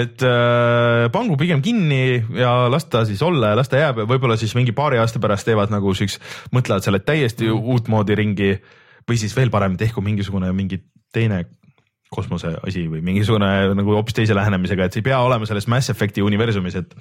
[0.00, 2.02] et äh, pangu pigem kinni
[2.40, 5.22] ja las ta siis olla ja las ta jääb ja võib-olla siis mingi paari aasta
[5.22, 6.18] pärast teevad nagu siukse,
[6.50, 7.72] mõtlevad selle täiesti mm.
[7.76, 8.52] uutmoodi ringi
[9.08, 10.80] või siis veel parem, tehku mingisugune mingi
[11.14, 11.44] teine
[12.10, 15.92] kosmose asi või mingisugune nagu hoopis teise lähenemisega, et see ei pea olema selles Mass
[15.92, 16.96] Effect'i universumis, et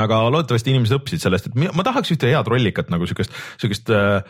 [0.00, 4.20] aga loodetavasti inimesed õppisid sellest, et ma tahaks ühte head rollikat nagu siukest, siukest äh,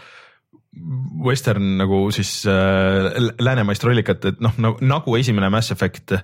[1.25, 3.11] western nagu siis äh,
[3.43, 6.15] läänemaist rollikat, et noh nagu, nagu esimene Mass Effect,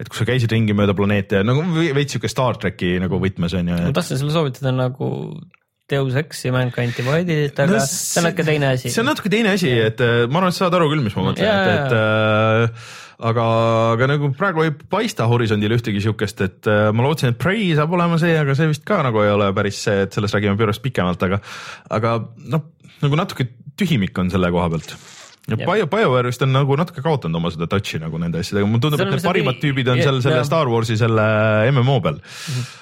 [0.00, 1.64] et kus sa käisid ringi mööda planeete nagu
[1.96, 3.78] veits siuke Star tracki nagu võtmes on ju.
[3.88, 5.08] ma tahtsin sulle soovitada nagu
[5.90, 8.90] Deus Exi Mankind Divided'it, aga no, see on natuke teine asi.
[8.90, 11.14] see on natuke teine asi, et äh, ma arvan, et sa saad aru küll, mis
[11.14, 12.94] ma mõtlen, et, et äh,
[13.30, 13.44] aga,
[13.94, 17.94] aga nagu praegu ei paista horisondil ühtegi siukest, et äh, ma lootsin, et Prey saab
[17.94, 20.82] olema see, aga see vist ka nagu ei ole päris see, et sellest räägime Bureau'st
[20.84, 21.38] pikemalt, aga,
[21.94, 22.16] aga
[22.50, 22.66] noh,
[23.04, 23.46] nagu natuke
[23.78, 24.96] tühimik on selle koha pealt
[25.46, 28.82] ja Bio, BioWare vist on nagu natuke kaotanud oma seda touch'i nagu nende asjadega, mulle
[28.82, 31.26] tundub, et need parimad tüübid on seal selle Star Warsi selle
[31.70, 32.56] MMO peal mm.
[32.56, 32.74] -hmm.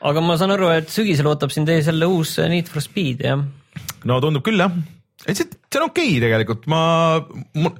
[0.00, 3.40] Aga ma saan aru, et sügisel ootab sind ees jälle uus Need for Speed, jah?
[4.04, 4.74] no tundub küll jah,
[5.26, 6.82] et see, see on okei okay, tegelikult, ma,
[7.62, 7.72] ma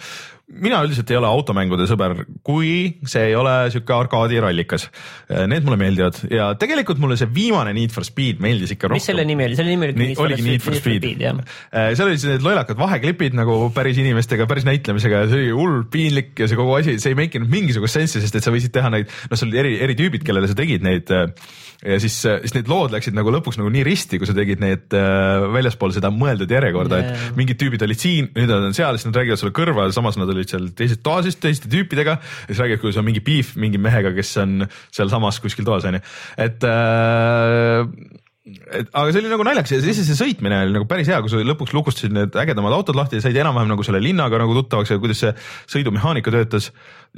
[0.46, 4.86] mina üldiselt ei ole automängude sõber, kui see ei ole sihuke arkaadirallikas.
[5.50, 9.00] Need mulle meeldivad ja tegelikult mulle see viimane Need for Speed meeldis ikka rohkem.
[9.00, 11.42] mis selle nimi oli, selle nimi oli Need, oligi Need for Speed, Speed.
[11.74, 15.82] Äh, seal olid need lollakad vaheklipid nagu päris inimestega, päris näitlemisega ja see oli hull
[15.90, 18.74] piinlik ja see kogu asi, see ei make inud mingisugust sensi, sest et sa võisid
[18.76, 21.26] teha neid, noh, sul oli eri, eri tüübid, kellele sa tegid neid äh,
[21.82, 24.94] ja siis, siis need lood läksid nagu lõpuks nagu nii risti, kui sa tegid need
[24.96, 28.96] äh, väljaspool seda mõeldud järjekorda yeah., et mingid tüübid olid siin, nüüd nad on seal,
[28.96, 32.18] siis nad räägivad sulle kõrva, samas nad olid seal teises toas teiste tüüpidega.
[32.20, 34.62] ja siis räägivad, kuidas on mingi beef mingi mehega, kes on
[34.94, 36.02] sealsamas kuskil toas onju,
[36.46, 41.08] et äh, et aga see oli nagu naljakas ja siis see sõitmine oli nagu päris
[41.10, 44.38] hea, kui sa lõpuks lukustasid need ägedamad autod lahti ja said enam-vähem nagu selle linnaga
[44.38, 45.32] nagu tuttavaks ja kuidas see
[45.74, 46.70] sõidumehaanika töötas.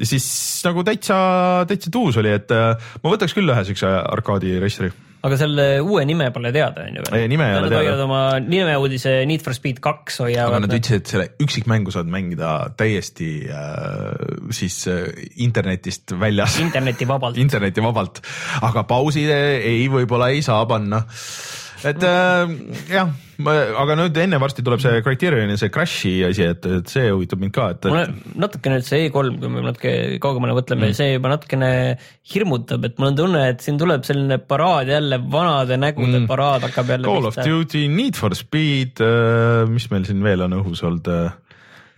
[0.09, 0.29] siis
[0.65, 1.19] nagu täitsa,
[1.69, 4.95] täitsa tuus oli, et äh, ma võtaks küll ühe siukse arkaadi raceri
[5.27, 7.27] aga selle uue nime pole teada, on ju veel?
[7.31, 7.97] nime ei ole teada.
[8.05, 10.53] oma nimeuudise Need for Speed kaks hoiavad.
[10.53, 15.09] aga nad ütlesid, et selle üksikmängu saad mängida täiesti äh, siis äh,
[15.45, 16.59] internetist väljas.
[16.63, 18.23] internetivabalt internetivabalt,
[18.69, 21.03] aga pausi ei, võib-olla ei saa panna
[21.87, 22.55] et äh,
[22.91, 27.43] jah, aga nüüd enne varsti tuleb see Criterioni see Crashi asi, et, et see huvitab
[27.43, 31.13] mind ka, et, mulle natukene nüüd see E3, kui me natuke kaugemale mõtleme mm., see
[31.13, 31.71] juba natukene
[32.33, 36.31] hirmutab, et mul on tunne, et siin tuleb selline paraad jälle, vanade nägude mm.
[36.31, 37.07] paraad hakkab jälle.
[37.07, 37.45] Call pihta.
[37.45, 41.29] of Duty, Need for Speed äh,, mis meil siin veel on õhus olnud äh,?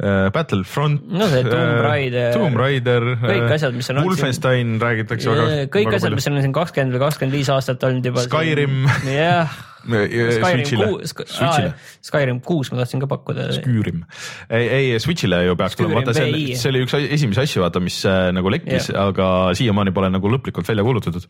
[0.01, 1.03] Battlefront.
[1.13, 2.31] no see Tomb Raider.
[2.33, 3.05] Tomb Raider.
[3.21, 4.01] kõik asjad, mis on.
[4.07, 5.67] Wolfenstein räägitakse väga.
[5.77, 8.25] kõik asjad, mis on siin kakskümmend või kakskümmend viis aastat olnud juba.
[8.25, 8.89] Skyrim.
[9.13, 10.89] jah Switch'ile.
[11.09, 11.73] Switch'ile.
[12.05, 13.49] Skyrim kuus ma tahtsin ka pakkuda.
[13.57, 14.05] Skyrim,
[14.53, 17.99] ei, ei Switch'ile ju peaks tulema, vaata see, see oli üks esimesi asju, vaata, mis
[18.09, 19.27] äh, nagu lekkis, aga
[19.59, 21.29] siiamaani pole nagu lõplikult välja kuulutatud.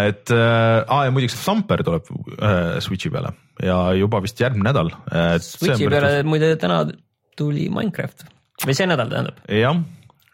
[0.00, 3.34] et äh, aa ja muideks Thumper tuleb äh, Switch'i peale
[3.64, 4.92] ja juba vist järgmine nädal.
[5.44, 6.84] Switch'i peale muide täna
[7.38, 8.28] tuli Minecraft
[8.66, 9.42] või see nädal tähendab.
[9.48, 9.80] jah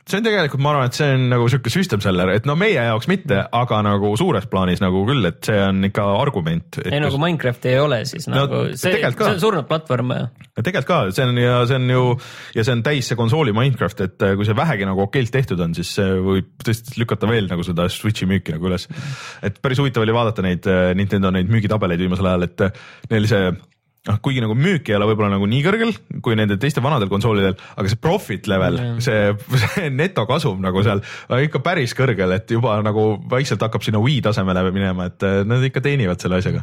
[0.06, 2.78] see on tegelikult, ma arvan, et see on nagu sihuke system seller, et no meie
[2.78, 6.78] jaoks mitte, aga nagu suures plaanis nagu küll, et see on ikka argument.
[6.84, 10.14] ei no kui Minecrafti ei ole, siis no, nagu see, see on surnud platvorm.
[10.60, 12.04] tegelikult ka, see on ja see on ju
[12.54, 15.66] ja see on täis see konsooli Minecraft, et äh, kui see vähegi nagu okeilt tehtud
[15.66, 18.86] on, siis see võib tõesti lükata veel nagu seda Switch'i müüki nagu üles.
[19.42, 23.26] et päris huvitav oli vaadata neid äh, Nintendo neid müügitabeleid viimasel ajal, et äh, neil
[23.26, 23.48] see
[24.06, 25.92] noh, kuigi nagu müük ei ole võib-olla nagu nii kõrgel
[26.24, 31.02] kui nendel teistel vanadel konsoolidel, aga see profit level mm., see, see netokasum nagu seal
[31.46, 35.64] ikka päris kõrgel, et juba nagu vaikselt hakkab sinna Wii tasemele minema, et eh, nad
[35.66, 36.62] ikka teenivad selle asjaga.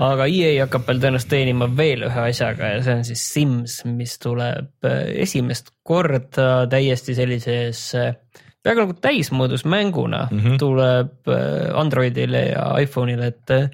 [0.00, 4.18] aga EA hakkab veel tõenäoliselt teenima veel ühe asjaga ja see on siis Sims, mis
[4.22, 8.12] tuleb eh, esimest korda täiesti sellises eh,
[8.60, 10.60] peaaegu nagu täismõõdus mänguna mm -hmm.
[10.60, 11.32] tuleb
[11.80, 13.72] Androidile ja iPhone'ile, et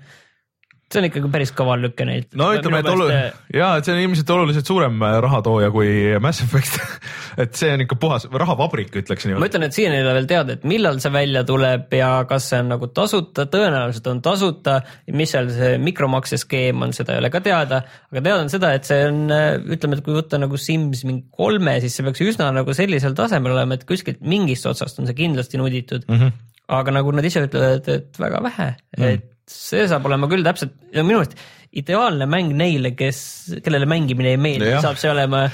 [0.86, 2.28] see on ikkagi päris kaval lüke neid.
[2.38, 5.88] no ütleme, et olu- äh, ja, et see on ilmselt oluliselt suurem äh, rahatooja kui
[6.22, 6.78] Mass Effect
[7.42, 9.42] et see on ikka puhas rahavabrik, ütleks niimoodi.
[9.42, 12.48] ma ütlen, et siiani ei ole veel teada, et millal see välja tuleb ja kas
[12.52, 14.78] see on nagu tasuta, tõenäoliselt on tasuta.
[15.18, 18.86] mis seal see mikromakseskeem on, seda ei ole ka teada, aga teada on seda, et
[18.86, 22.52] see on, äh, ütleme, et kui võtta nagu Sims mingi kolme, siis see peaks üsna
[22.54, 26.20] nagu sellisel tasemel olema, et kuskilt mingist otsast on see kindlasti nuditud mm.
[26.20, 26.44] -hmm.
[26.78, 29.16] aga nagu nad ise ütlevad, et väga vähe mm, -hmm.
[29.16, 31.36] et see saab olema küll täpselt, minu arust
[31.76, 33.20] ideaalne mäng neile, kes,
[33.64, 35.46] kellele mängimine ei meeldi, saab see olema.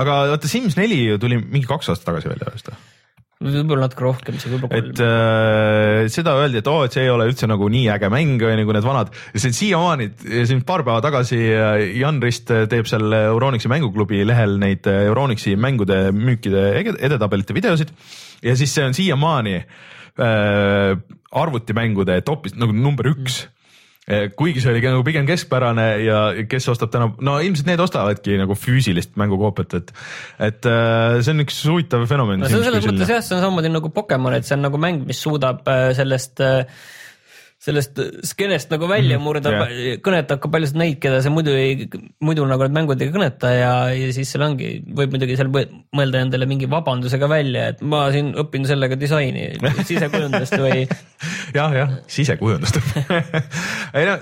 [0.00, 2.84] aga vaata Sims neli ju tuli mingi kaks aastat tagasi välja vist või?
[3.36, 4.92] võib-olla natuke rohkem, see võib-olla kolm.
[4.94, 8.08] et äh, seda öeldi, et oo oh,, et see ei ole üldse nagu nii äge
[8.12, 9.10] mäng on ju, kui need vanad.
[9.34, 10.06] see on siiamaani,
[10.48, 15.52] siin paar päeva tagasi äh, Jan Rist teeb seal Euronixi mänguklubi lehel neid äh, Euronixi
[15.60, 17.92] mängude müükide edetabelite videosid
[18.46, 23.52] ja siis see on siiamaani äh, arvutimängude topis nagu number üks mm
[24.06, 28.54] kuigi see oli nagu pigem keskpärane ja kes ostab täna, no ilmselt need ostavadki nagu
[28.54, 29.90] füüsilist mängukoopiat, et,
[30.46, 32.38] et äh, see on üks huvitav fenomen.
[32.38, 34.78] no see on selles mõttes jah, see on samamoodi nagu Pokemon, et see on nagu
[34.78, 35.66] mäng, mis suudab
[35.98, 36.44] sellest
[37.66, 39.24] sellest skeenest nagu välja mhm.
[39.26, 40.02] murda mm, -hmm.
[40.06, 41.88] kõnetab ka paljusid neid, keda see muidu ei,
[42.22, 46.22] muidu nagu need mängud ei kõneta ja, ja siis seal ongi, võib muidugi seal mõelda
[46.22, 49.48] endale mingi vabandusega välja, et ma siin õpin sellega disaini,
[49.82, 50.86] sisekujundust või.
[51.58, 52.80] jah, jah, sisekujundust
[53.96, 54.18] ei no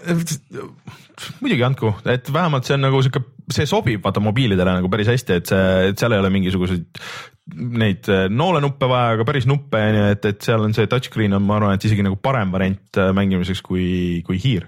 [1.42, 5.38] muidugi andku, et vähemalt see on nagu sihuke, see sobib vaata mobiilidele nagu päris hästi,
[5.38, 7.04] et see, et seal ei ole mingisuguseid
[7.52, 11.36] neid äh, noolenuppe vaja, aga päris nuppe on ju, et, et seal on see touchscreen
[11.36, 14.64] on, ma arvan, et isegi nagu parem variant äh, mängimiseks kui, kui hiir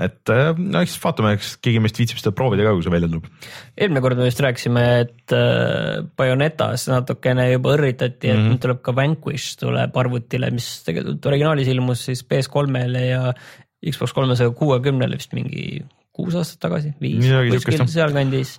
[0.00, 3.12] et äh, no eks vaatame, eks keegi meist viitsib seda proovida ka, kui see välja
[3.12, 3.30] tuleb.
[3.78, 5.36] eelmine kord me vist rääkisime, et
[6.18, 8.50] Bayonetas natukene juba õrritati, et mm -hmm.
[8.56, 13.22] nüüd tuleb ka Vanquish tuleb arvutile, mis tegelikult originaalis ilmus siis PS3-le ja
[13.86, 17.22] Xbox kolmesaja kuuekümnele vist mingi kuus aastat tagasi, viis,
[17.54, 18.58] kuskil sealkandis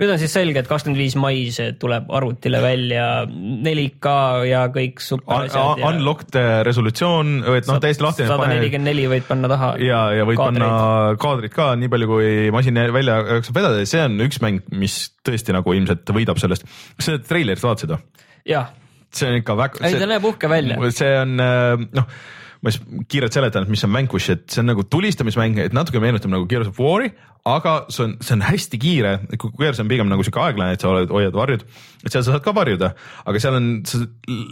[0.00, 4.14] nüüd on siis selge, et kakskümmend viis mai see tuleb arvutile välja 4K
[4.48, 5.82] ja kõik super asjad.
[5.90, 8.26] Unlocked resolutsioon, et noh, täiesti lahti.
[8.30, 9.70] sada nelikümmend neli võid panna taha.
[9.84, 10.64] ja, ja võid kaadrid.
[10.64, 14.66] panna kaadrid ka nii palju, kui masin välja jaksab vedada ja see on üks mäng,
[14.72, 16.68] mis tõesti nagu ilmselt võidab sellest.
[16.96, 18.26] kas sa treilerit vaatasid või?
[18.48, 18.72] jah.
[19.12, 19.84] see on ikka väga.
[19.84, 20.80] ei, ta näeb uhke välja.
[20.96, 22.20] see on noh
[22.60, 26.02] ma siis kiirelt seletan, et mis on Vanquish, et see on nagu tulistamismäng, et natuke
[26.02, 27.12] meenutab nagu Gears of War'i,
[27.48, 30.90] aga see on, see on hästi kiire, Gears on pigem nagu sihuke aeglane, et sa
[30.90, 31.62] oled, hoiad varjud,
[32.04, 32.90] et seal sa saad ka varjuda,
[33.28, 34.02] aga seal on, sa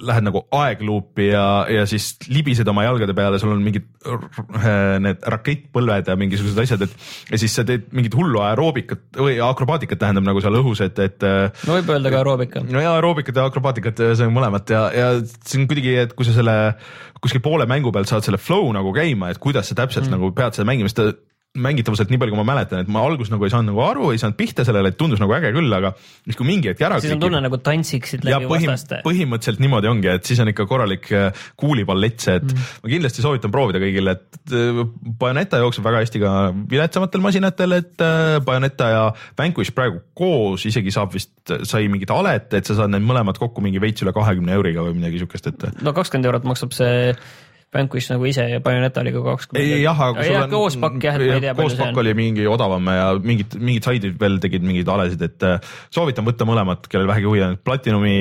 [0.09, 3.85] lähed nagu aegluupi ja, ja siis libised oma jalgade peale, sul on mingid
[5.05, 10.01] need rakettpõlved ja mingisugused asjad, et ja siis sa teed mingit hullu aeroobikat või akrobaatikat
[10.01, 11.29] tähendab nagu seal õhus, et, et.
[11.69, 12.65] no võib öelda ka aeroobika.
[12.65, 16.25] no ja aeroobikat ja akrobaatikat, see on mõlemat ja, ja see on kuidagi, et kui
[16.25, 16.57] sa selle
[17.23, 20.17] kuskil poole mängu pealt saad selle flow nagu käima, et kuidas sa täpselt mm.
[20.17, 21.25] nagu pead seda mängima, sest
[21.63, 24.21] mängitavuselt nii palju, kui ma mäletan, et ma alguses nagu ei saanud nagu aru, ei
[24.21, 27.01] saanud pihta sellele, et tundus nagu äge küll, aga siis kui mingi hetk ära.
[27.03, 29.01] siis on tunne nagu tantsiksid läbi põhim, vastaste.
[29.07, 32.69] põhimõtteliselt niimoodi ongi, et siis on ikka korralik äh, kuulipallett see, et mm.
[32.85, 34.83] ma kindlasti soovitan proovida kõigile, et äh,
[35.21, 36.37] Bayoneta jookseb väga hästi ka
[36.71, 39.03] viletsamatel masinatel, et äh, Bayoneta ja
[39.39, 41.35] Vanquish praegu koos isegi saab vist,
[41.69, 44.97] sai mingit alet, et sa saad need mõlemad kokku mingi veits üle kahekümne euriga või
[45.01, 45.69] midagi siukest, et.
[45.83, 47.13] no kakskümmend eurot maksab see
[47.75, 49.75] Vanquish nagu ise ja Bayoneta oli ka kakskümmend.
[49.83, 50.53] jah, aga sul on.
[50.55, 51.55] koospakk jah, et ma ei tea.
[51.59, 56.25] koospakk oli mingi odavam ja mingid, mingid saidid veel tegid mingeid alesid, et äh, soovitan
[56.29, 57.59] võtta mõlemat, kellel vähegi huvi on.
[57.61, 58.17] Platinumi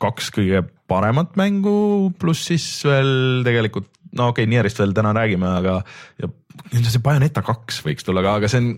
[0.00, 1.76] kaks kõige paremat mängu,
[2.16, 5.80] pluss siis veel tegelikult, no okei okay,, Nierist veel täna räägime, aga
[6.22, 6.32] ja
[6.80, 8.70] see Bayoneta kaks võiks tulla ka, aga see on,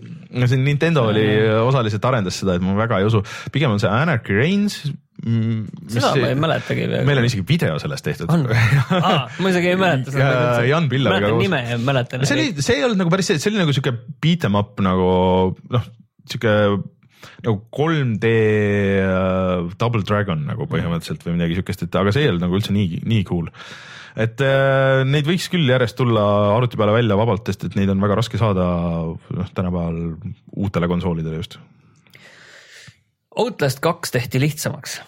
[0.43, 1.29] see on Nintendo oli
[1.63, 3.23] osaliselt arendas seda, et ma väga ei usu.
[3.55, 4.83] pigem on see Anarchy Reigns
[5.19, 7.07] seda see, ma ei mäletagi peaaegu.
[7.09, 8.29] meil on isegi video sellest tehtud.
[8.31, 8.45] on
[8.99, 10.29] ah,, ma isegi ei mäleta seda.
[10.71, 11.41] Jan Pilleriga koos.
[11.43, 12.23] nime ja mäletan.
[12.29, 14.79] see oli, see ei olnud nagu päris see, see oli nagu sihuke beat em up
[14.85, 15.11] nagu
[15.75, 15.89] noh,
[16.29, 16.55] sihuke
[17.43, 18.31] nagu 3D
[19.03, 22.75] uh, Double Dragon nagu põhimõtteliselt või midagi siukest, et aga see ei olnud nagu üldse
[22.75, 23.49] nii, nii cool.
[24.19, 26.23] et uh, neid võiks küll järjest tulla
[26.55, 28.69] arvuti peale välja vabalt, sest et neid on väga raske saada
[29.11, 29.99] noh, tänapäeval
[30.63, 31.59] uutele konsoolidele just
[33.37, 34.99] Outlast kaks tehti lihtsamaks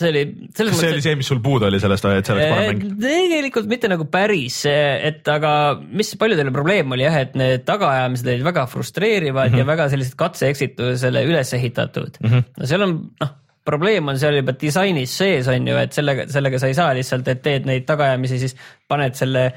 [0.00, 0.22] see oli.
[0.54, 2.96] see mõttes, oli see, mis sul puudu oli sellest, et see oleks parem mäng?
[3.02, 5.52] tegelikult mitte nagu päris, et aga
[5.84, 9.62] mis paljudele probleem oli jah, et need tagaajamised olid väga frustreerivad mm -hmm.
[9.64, 12.28] ja väga sellised katse-eksitusele üles ehitatud mm.
[12.28, 12.44] -hmm.
[12.60, 16.58] no seal on noh, probleem on seal juba disainis sees on ju, et sellega, sellega
[16.58, 18.56] sa ei saa lihtsalt, et teed neid tagaajamisi, siis
[18.88, 19.50] paned selle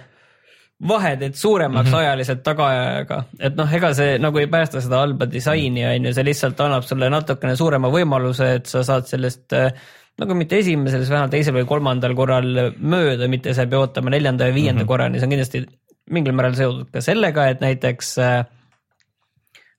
[0.88, 2.00] vaheteed suuremaks mm -hmm.
[2.00, 6.26] ajaliselt tagaajaga, et noh, ega see nagu ei päästa seda halba disaini, on ju, see
[6.26, 9.72] lihtsalt annab sulle natukene suurema võimaluse, et sa saad sellest äh,
[10.20, 14.14] nagu mitte esimesel, siis vähemalt teisel või kolmandal korral mööda, mitte sa ei pea ootama
[14.14, 14.88] neljanda ja viienda mm -hmm.
[14.88, 15.66] korrani, see on kindlasti
[16.12, 18.46] mingil määral seotud ka sellega, et näiteks äh,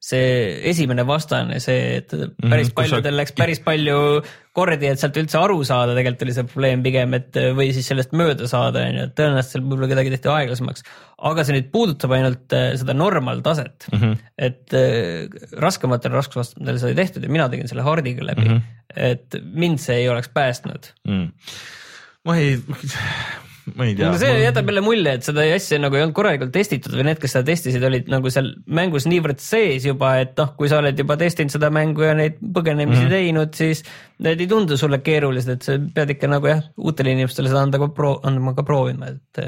[0.05, 3.19] see esimene vastane, see, et mhm, päris mm, paljudel sa...
[3.23, 3.99] läks päris palju
[4.55, 8.13] kordi, et sealt üldse aru saada, tegelikult oli see probleem pigem, et või siis sellest
[8.17, 10.85] mööda saada, on ju, et tõenäoliselt seal võib-olla kedagi tehti aeglasemaks.
[11.31, 14.27] aga see nüüd puudutab ainult äh, seda normaaltaset mm, -hmm.
[14.49, 18.93] et äh, raskematel raskusastmetel sai tehtud ja mina tegin selle hard'iga läbi mm, -hmm.
[19.09, 21.27] et mind see ei oleks päästnud mm.
[22.29, 22.61] ma ei
[23.77, 24.11] ma ei tea.
[24.11, 24.41] no see ma...
[24.45, 27.49] jätab jälle mulje, et seda asja nagu ei olnud korralikult testitud või need, kes seda
[27.49, 28.51] testisid, olid nagu seal
[28.81, 32.41] mängus niivõrd sees juba, et noh, kui sa oled juba testinud seda mängu ja neid
[32.41, 33.15] põgenemisi mm -hmm.
[33.17, 33.85] teinud, siis
[34.25, 37.81] need ei tundu sulle keerulised, et sa pead ikka nagu jah, uutele inimestele seda anda
[37.83, 39.45] ka pro-, andma ka proovima, et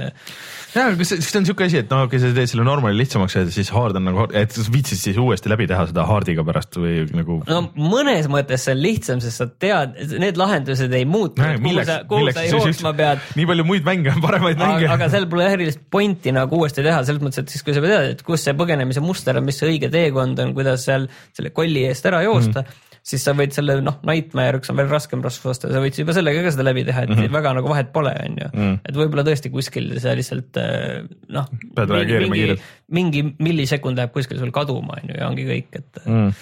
[0.76, 2.98] jaa, aga see, see on siuke asi, et no okei okay,, sa teed selle normali
[3.00, 6.78] lihtsamaks ja siis hard on nagu, et viitsid siis uuesti läbi teha seda hard'iga pärast
[6.80, 7.38] või nagu.
[7.48, 11.98] no mõnes mõttes see on lihtsam, sest sa tead, need lahendused ei muutu, kuhu sa,
[12.08, 13.22] kuhu sa jooksma pead.
[13.38, 14.90] nii palju muid mänge on, paremaid mänge.
[14.96, 18.12] aga seal pole erilist pointi nagu uuesti teha, selles mõttes, et siis kui sa tead,
[18.16, 21.86] et kus see põgenemise muster on, mis see õige teekond on, kuidas seal selle kolli
[21.90, 22.85] eest ära joosta mm.
[23.06, 26.42] Siis sa võid selle noh, Nightmare, üks on veel raskem rasvusaste, sa võid juba sellega
[26.44, 27.34] ka seda läbi teha, et mm -hmm.
[27.38, 28.78] väga nagu vahet pole, on ju mm..
[28.82, 31.04] et võib-olla tõesti kuskil see lihtsalt äh,
[31.36, 31.50] noh.
[31.76, 32.64] pead reageerima kiirelt.
[32.98, 36.32] mingi millisekund läheb kuskil sul kaduma, on ju, ja ongi kõik, et mm..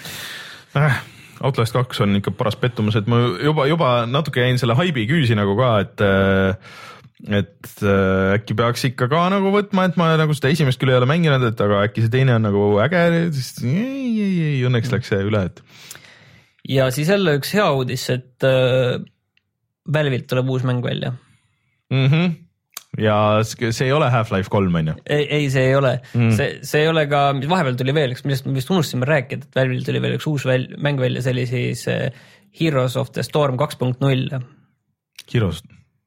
[0.75, 1.03] Äh,
[1.45, 5.35] Outlast kaks on ikka paras pettumus, et ma juba, juba natuke jäin selle haibi küüsi
[5.37, 6.57] nagu ka, et äh,
[7.25, 7.81] et
[8.35, 11.45] äkki peaks ikka ka nagu võtma, et ma nagu seda esimest küll ei ole mänginud,
[11.47, 13.05] et aga äkki see teine on nagu äge,
[13.37, 15.61] siis ei, ei, ei õnneks läks see üle, et.
[16.69, 18.97] Ja siis jälle üks hea uudis, et äh,
[19.93, 21.13] Valve'ilt tuleb uus mäng välja
[21.91, 22.07] mm.
[22.07, 22.33] -hmm
[22.95, 24.93] ja see ei ole Half-Life kolm on ju?
[25.09, 28.23] ei, ei, see ei ole mm., see, see ei ole ka, vahepeal tuli veel üks,
[28.23, 31.35] millest me vist unustasime rääkida, et Valve'il tuli veel üks uus väl, mäng välja, see
[31.35, 32.07] oli siis äh,
[32.55, 34.29] Heroes of the Storm kaks punkt null.
[35.33, 35.59] Heroes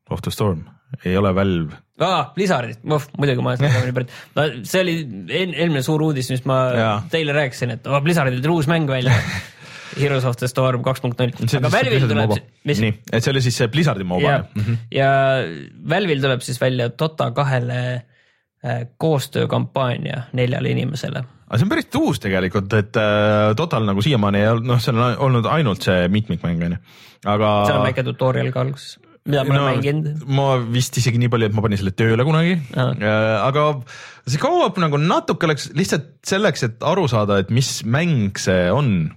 [0.09, 0.65] of the Storm
[1.05, 1.77] ei ole Valve.
[2.01, 4.97] aa, Blizzardist, muidugi ma olen seda nii pärit, no see oli
[5.29, 6.91] eelmine suur uudis, mis ma ja.
[7.13, 9.13] teile rääkisin, et oh, Blizzardil tuli uus mäng välja
[9.97, 12.37] Heroes of the Storm kaks punkt null, aga Valve'il tuleb,
[12.69, 12.83] mis.
[12.85, 14.27] nii, et see oli siis see Blizzardi MOBA.
[14.27, 14.85] ja, mm -hmm.
[14.95, 15.11] ja
[15.95, 22.21] Valve'il tuleb siis välja Dota kahele äh, koostöökampaania neljale inimesele aga see on päris uus
[22.21, 26.65] tegelikult, et äh, Total nagu siiamaani ei olnud, noh, seal on olnud ainult see mitmikmäng
[26.65, 26.81] on ju,
[27.25, 27.53] aga.
[27.67, 28.99] seal on väike tutorial ka alguses
[29.29, 30.27] mida ma olen no, mänginud.
[30.39, 32.93] ma vist isegi nii palju, et ma panin selle tööle kunagi ah.,
[33.45, 33.67] aga
[34.29, 39.11] see go-up nagu natuke läks lihtsalt selleks, et aru saada, et mis mäng see on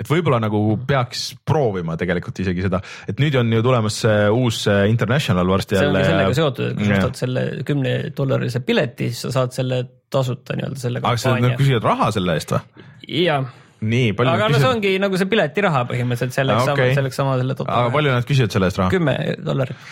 [0.00, 4.64] et võib-olla nagu peaks proovima tegelikult isegi seda, et nüüd on ju tulemas see uus
[4.88, 5.90] International varsti jälle.
[5.90, 9.56] see ongi sellega seotud, et kui sa ostad selle kümne dollarise pileti, siis sa saad
[9.56, 11.56] selle tasuta nii-öelda selle kampaania.
[11.60, 12.86] küsivad raha selle eest või?
[13.20, 14.34] jah nii palju.
[14.34, 16.90] aga no see ongi nagu see piletiraha põhimõtteliselt selleks ah, okay.
[16.90, 17.56] sama, selleks sama selle.
[17.64, 18.92] aga palju nad küsivad selle eest raha?
[18.92, 19.90] kümme dollarit.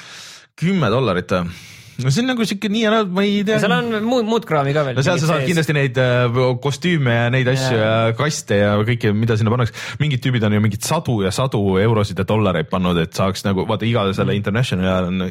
[0.59, 1.59] kümme dollarit või?
[2.04, 3.58] No see on nagu siuke nii ära, ma ei tea.
[3.62, 4.98] seal on muud, muud kraami ka veel.
[4.98, 5.50] no seal sa saad sees.
[5.50, 7.88] kindlasti neid äh, kostüüme ja neid asju ja.
[7.88, 9.74] ja kaste ja kõike, mida sinna pannakse.
[10.02, 13.66] mingid tüübid on ju mingeid sadu ja sadu eurosid ja dollareid pannud, et saaks nagu
[13.68, 14.42] vaata iga selle mm.
[14.42, 15.28] international ajal on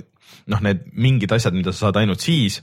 [0.52, 2.62] noh, need mingid asjad, mida sa saad ainult siis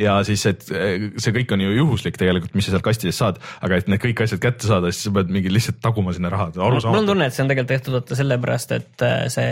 [0.00, 3.80] ja siis, et see kõik on ju juhuslik tegelikult, mis sa sealt kastidest saad, aga
[3.80, 6.52] et need kõik asjad kätte saada, siis sa pead mingi lihtsalt taguma sinna raha.
[6.56, 9.50] mul on tunne, et see on tegelikult tehtud vaata sellepärast, et äh, see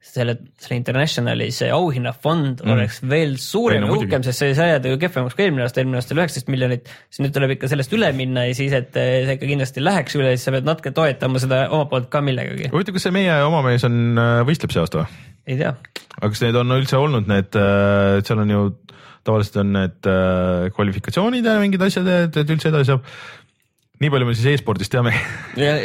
[0.00, 2.72] selle, selle Internationali see auhinnafond mm.
[2.72, 6.00] oleks veel suurem ja uhkem, sest see sai jääda ju kehvemaks kui eelmine aasta, eelmine
[6.00, 9.10] aasta oli üheksateist miljonit, siis nüüd tuleb ikka sellest üle minna ja siis, et äh,
[9.28, 12.70] see ikka kindlasti läheks üle, siis sa pead natuke toetama seda omalt poolt ka millegagi.
[12.72, 15.26] huvitav, kas see meie oma mees on, äh, võistleb see aasta või?
[15.50, 15.74] ei tea.
[16.16, 17.60] aga kas need on üldse olnud need,
[18.24, 18.64] seal on ju
[19.28, 20.08] tavaliselt on need
[20.72, 23.04] kvalifikatsioonid ja mingid asjad, et, et üldse edasi saab.
[24.00, 25.12] Nii palju me siis e-spordist teame.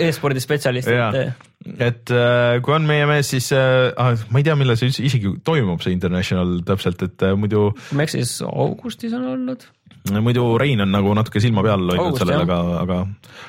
[0.08, 1.48] e-spordi spetsialist, et.
[1.84, 5.04] et äh, kui on meie mees, siis äh, ah, ma ei tea, millal see üldse
[5.08, 7.68] isegi toimub, see international täpselt, et äh, muidu.
[8.12, 9.68] siis augustis on olnud.
[10.16, 13.02] muidu Rein on nagu natuke silma peal hoidnud sellele, aga, aga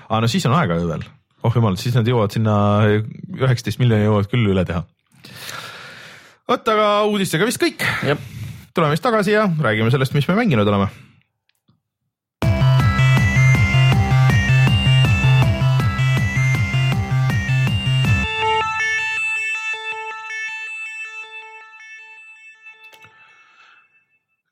[0.09, 1.07] ah, no siis on aega ju veel,
[1.46, 2.59] oh jumal, siis nad jõuavad sinna
[2.90, 4.83] üheksateist miljoni jõuavad küll üle teha.
[6.50, 7.87] vot, aga uudistega vist kõik
[8.76, 10.90] tuleme siis tagasi ja räägime sellest, mis me mänginud oleme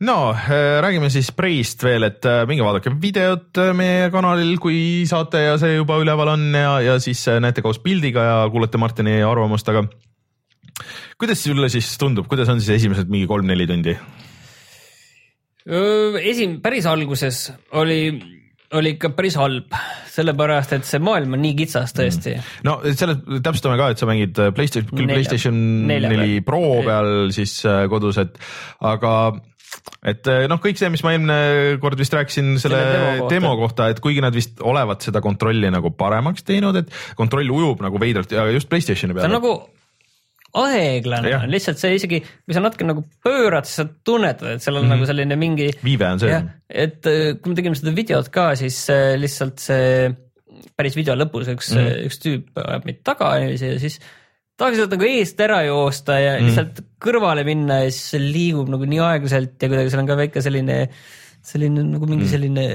[0.05, 5.05] no äh, räägime siis Preist veel, et äh, minge vaadake videot äh, meie kanalil, kui
[5.09, 9.21] saate ja see juba üleval on ja, ja siis näete koos pildiga ja kuulete Martini
[9.25, 9.87] arvamust, aga
[11.21, 13.97] kuidas sulle siis tundub, kuidas on siis esimesed mingi kolm-neli tundi?
[15.65, 17.47] esim-, päris alguses
[17.81, 18.11] oli,
[18.77, 19.73] oli ikka päris halb,
[20.13, 22.61] sellepärast et see maailm on nii kitsas tõesti mm..
[22.69, 25.09] no selle täpsustame ka, et sa mängid PlayStation, küll.
[25.09, 27.57] PlayStation neli Pro peal siis
[27.89, 28.37] kodus, et
[28.85, 29.15] aga
[30.05, 31.39] et äh, noh, kõik see, mis ma eelmine
[31.83, 33.35] kord vist rääkisin selle, selle demo, kohta.
[33.35, 37.85] demo kohta, et kuigi nad vist olevat seda kontrolli nagu paremaks teinud, et kontroll ujub
[37.85, 39.27] nagu veidralt ja just Playstationi peal.
[39.27, 39.55] see on nagu
[40.55, 44.85] aeglane lihtsalt see isegi, kui sa natuke nagu pöörad, siis sa tunnetad, et seal on
[44.85, 44.95] mm -hmm.
[44.95, 45.71] nagu selline mingi.
[45.85, 46.43] viive on see.
[46.69, 50.13] et äh, kui me tegime seda videot ka, siis äh, lihtsalt see
[50.79, 52.05] päris video lõpus üks mm, -hmm.
[52.09, 54.01] üks tüüp ajab meid taga ja siis
[54.61, 56.49] tahaks sealt nagu eest ära joosta ja mm.
[56.49, 60.19] lihtsalt kõrvale minna ja siis see liigub nagu nii aeglaselt ja kuidagi seal on ka
[60.21, 60.79] väike selline,
[61.45, 62.33] selline nagu mingi mm.
[62.35, 62.69] selline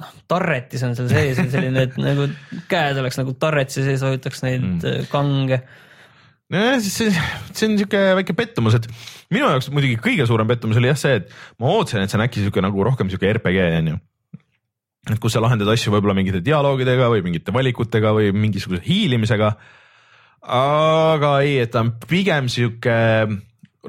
[0.00, 2.30] noh, tarretis on seal sees selline, et nagu
[2.70, 5.08] käed oleks nagu tarretsi sees, hoitaks neid mm.
[5.12, 5.60] kange
[6.50, 7.24] nojah, siis see,
[7.54, 8.88] see on siuke väike pettumus, et
[9.32, 12.24] minu jaoks muidugi kõige suurem pettumus oli jah see, et ma ootasin, et see on
[12.26, 13.98] äkki siuke nagu rohkem siuke RPG onju.
[15.10, 19.54] et kus sa lahendad asju võib-olla mingite dialoogidega või mingite valikutega või mingisuguse hiilimisega.
[20.42, 22.96] Aga ei, et ta on pigem siuke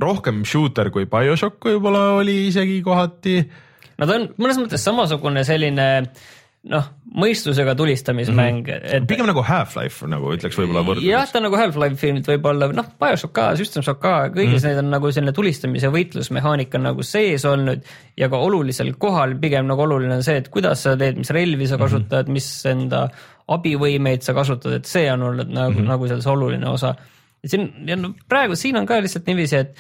[0.02, 3.40] rohkem shooter kui BioShock võib-olla oli isegi kohati.
[3.98, 5.88] no ta on mõnes mõttes samasugune selline
[6.70, 6.88] noh,
[7.18, 8.74] mõistusega tulistamismäng mm.
[8.74, 8.98] -hmm.
[9.02, 9.08] Et...
[9.10, 11.10] pigem nagu Half-Life nagu ütleks võib-olla võrdluseks.
[11.10, 14.58] jah, ta on nagu Half-Life nüüd võib-olla noh, BioShock ka, System Shock ka, kõigis mm
[14.60, 14.68] -hmm.
[14.68, 17.82] need on nagu selline tulistamise võitlusmehaanika nagu sees olnud
[18.18, 21.68] ja ka olulisel kohal, pigem nagu oluline on see, et kuidas sa teed, mis relvi
[21.68, 22.34] sa kasutad mm, -hmm.
[22.34, 23.08] mis enda
[23.48, 25.90] abivõimeid sa kasutad, et see on olnud nagu mm, -hmm.
[25.90, 26.96] nagu selles oluline osa.
[27.46, 29.76] siin ja no praegu siin on ka lihtsalt niiviisi, et,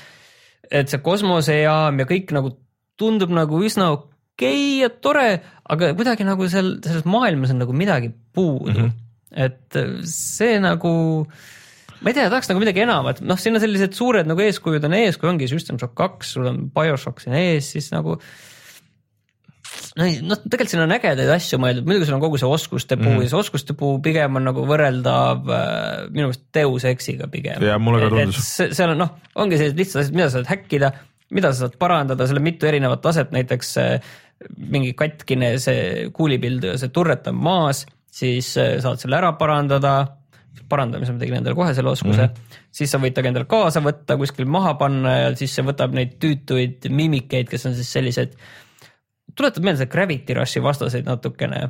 [0.72, 2.58] et see kosmosejaam ja kõik nagu
[2.98, 4.10] tundub nagu üsna okei
[4.42, 8.78] okay ja tore, aga kuidagi nagu seal selles maailmas on nagu midagi puudu mm.
[8.78, 8.92] -hmm.
[9.46, 11.28] et see nagu,
[12.02, 14.94] ma ei tea, tahaks nagu midagi enamat, noh, siin on sellised suured nagu eeskujud on
[14.94, 18.18] ees, kui ongi System Shock kaks, sul on BioShock siin ees, siis nagu
[19.98, 23.10] no noh, tegelikult siin on ägedaid asju mõeldud, muidugi sul on kogu see oskuste puu
[23.10, 23.26] mm -hmm.
[23.26, 27.64] ja see oskuste puu pigem on nagu võrreldav äh, minu meelest Deus Exiga pigem.
[27.64, 28.52] ja mulle ka tundus.
[28.78, 30.92] seal on noh, ongi sellised lihtsad asjad, mida sa saad häkkida,
[31.32, 34.14] mida sa saad parandada, seal on mitu erinevat taset, näiteks äh,
[34.58, 39.96] mingi katkine see kuulipild, see turret on maas, siis äh, saad selle ära parandada,
[40.72, 42.66] parandamisel ma tegin endale kohe selle oskuse mm, -hmm.
[42.72, 46.18] siis sa võid ta endale kaasa võtta, kuskil maha panna ja siis see võtab neid
[46.20, 48.36] tüütuid mimikeid, kes on siis sellised
[49.38, 51.62] tuletab meelde Gravity Rushi vastaseid natukene.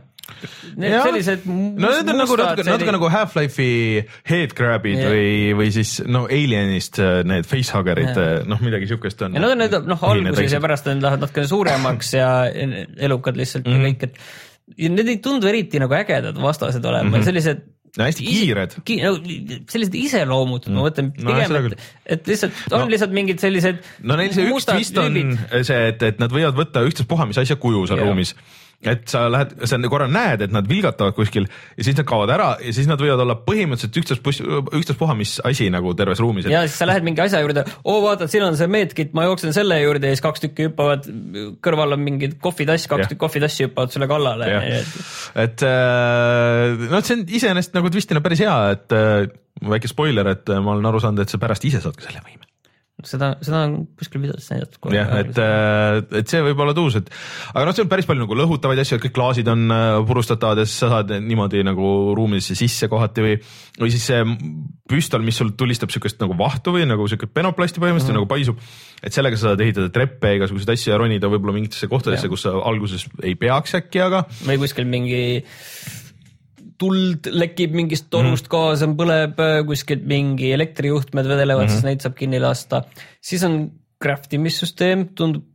[0.79, 1.01] Need ja.
[1.03, 1.45] sellised.
[1.45, 5.09] no need on nagu natuke, natuke nagu Half-Life'i headcrab'id ja.
[5.11, 9.35] või, või siis no Alienist äh, need facehugger'id, äh, noh midagi siukest on.
[9.35, 13.67] ja nad on need noh alguses ja pärast nad lähevad natuke suuremaks ja elukad lihtsalt
[13.67, 13.83] mm -hmm.
[13.83, 17.27] ja kõik, et ja need ei tundu eriti nagu ägedad vastased olema mm, -hmm.
[17.27, 17.65] sellised
[17.99, 18.97] no hästi kiired ki,.
[19.03, 19.13] No,
[19.71, 23.81] sellised iseloomutud mm., ma mõtlen pigem no,, et, et lihtsalt on no, lihtsalt mingid sellised.
[24.07, 25.19] no neil see üks twist on
[25.67, 28.35] see, et, et nad võivad võtta ükstaspuha mis asja kuju seal yeah.
[28.81, 32.49] Et sa lähed, sa korra näed, et nad vilgatavad kuskil ja siis nad kaovad ära
[32.63, 36.53] ja siis nad võivad olla põhimõtteliselt ükstaspuha, ükstaspuha mis asi nagu terves ruumis et....
[36.55, 39.53] ja siis sa lähed mingi asja juurde, oo vaata, siin on see medkit, ma jooksen
[39.55, 41.05] selle juurde ja siis kaks tükki hüppavad,
[41.61, 44.49] kõrval on mingid kohvitass, kaks tükki kohvitassi hüppavad sulle kallale.
[45.45, 49.27] et äh, noh, see on iseenesest nagu twistina päris hea, et äh,
[49.69, 52.50] väike spoiler, et ma olen aru saanud, et sa pärast ise saad ka selle võime
[53.07, 54.93] seda, seda on kuskil videos näidatud.
[54.95, 57.09] jah, et, äh, et see võib olla tuus, et
[57.53, 60.61] aga noh, see on päris palju nagu lõhutavaid asju, et kõik klaasid on äh, purustatavad
[60.61, 63.37] ja siis sa saad niimoodi nagu ruumidesse sisse kohati või,
[63.81, 64.21] või siis see
[64.91, 68.27] püstol, mis sul tulistab siukest nagu vahtu või nagu siuke penoplasti põhimõtteliselt mm -hmm.
[68.27, 68.59] nagu paisub.
[69.01, 72.53] et sellega sa saad ehitada treppe, igasuguseid asju ja ronida võib-olla mingitesse kohtadesse, kus sa
[72.53, 74.25] alguses ei peaks äkki, aga.
[74.45, 75.43] või kuskil mingi
[76.81, 81.77] tuld lekib mingist torust mm gaas, põleb äh, kuskilt mingi elektrijuhtmed vedelevad mm, -hmm.
[81.77, 82.83] siis neid saab kinni lasta.
[83.21, 83.63] siis on
[84.01, 85.45] craft imissüsteem, tundub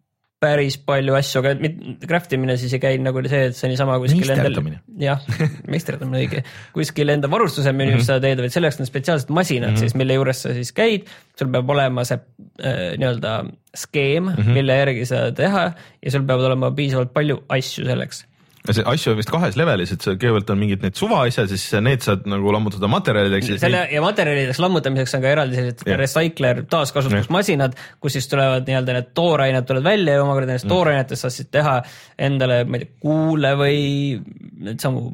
[0.43, 1.71] päris palju asju, aga
[2.05, 4.59] craft imine siis ei käi nagu see, et sa niisama kuskil endal,
[5.01, 5.23] jah,
[5.73, 6.43] meisterdamine õige,
[6.77, 8.09] kuskil enda varustuse menüüs mm -hmm.
[8.11, 9.81] sa teed, vaid selleks on spetsiaalsed masinad mm -hmm.
[9.81, 11.09] siis, mille juures sa siis käid,
[11.41, 12.21] sul peab olema see
[12.61, 13.33] äh, nii-öelda
[13.75, 14.61] skeem mm, -hmm.
[14.61, 15.73] mille järgi seda teha
[16.03, 18.27] ja sul peavad olema piisavalt palju asju selleks
[18.75, 22.03] see asju on vist kahes levelis, et see kõigepealt on mingid need suvaasjad, siis need
[22.07, 23.57] saad nagu lammutada materjalideks.
[23.63, 23.95] selle neid...
[23.95, 26.01] ja materjalideks lammutamiseks on ka eraldi sellised yeah.
[26.01, 30.75] recycler taaskasutusmasinad kus siis tulevad nii-öelda need toorained tulevad välja ja omakorda nendest mm.
[30.75, 31.77] toorainetest saad siis teha
[32.29, 33.81] endale, ma ei tea, kuule või
[34.67, 35.07] needsamu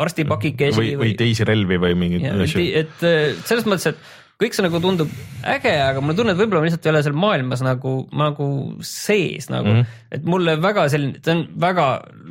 [0.00, 2.64] arstipakikesi või, või, või teisi relvi või mingeid asju.
[2.80, 3.04] et
[3.44, 5.10] selles mõttes, et kõik see nagu tundub
[5.48, 8.46] äge, aga mulle tunneb, võib-olla ma lihtsalt ei ole seal maailmas nagu, nagu
[8.86, 9.98] sees nagu mm, -hmm.
[10.16, 11.88] et mulle väga selline, ta on väga